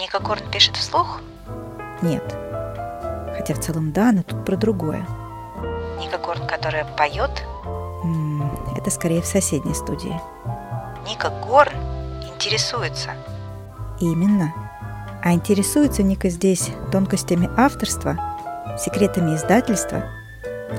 Ника 0.00 0.18
Горн 0.18 0.50
пишет 0.50 0.76
вслух. 0.76 1.20
Нет. 2.02 2.24
Хотя 3.36 3.54
в 3.54 3.60
целом 3.60 3.92
да, 3.92 4.12
но 4.12 4.22
тут 4.22 4.44
про 4.44 4.56
другое. 4.56 5.06
Ника 6.00 6.18
Горн, 6.18 6.46
которая 6.48 6.84
поет. 6.96 7.30
М, 8.02 8.42
Это 8.76 8.90
скорее 8.90 9.20
в 9.20 9.26
соседней 9.26 9.74
студии. 9.74 10.14
Ника 11.08 11.30
Горн 11.46 11.72
интересуется. 12.36 13.10
Именно. 14.00 14.52
А 15.22 15.32
интересуется 15.32 16.02
Ника 16.02 16.28
здесь 16.28 16.70
тонкостями 16.92 17.50
авторства, 17.56 18.16
секретами 18.78 19.34
издательства, 19.34 20.04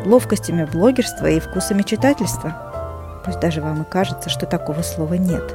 ловкостями 0.06 0.66
блогерства 0.66 1.26
и 1.26 1.40
вкусами 1.40 1.82
читательства. 1.82 3.22
Пусть 3.26 3.40
даже 3.40 3.62
вам 3.62 3.82
и 3.82 3.90
кажется, 3.90 4.30
что 4.30 4.46
такого 4.46 4.84
слова 4.84 5.16
нет. 5.16 5.54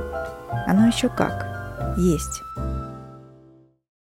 Оно 0.66 0.88
еще 0.88 1.09
как. 1.09 1.46
Есть. 1.96 2.42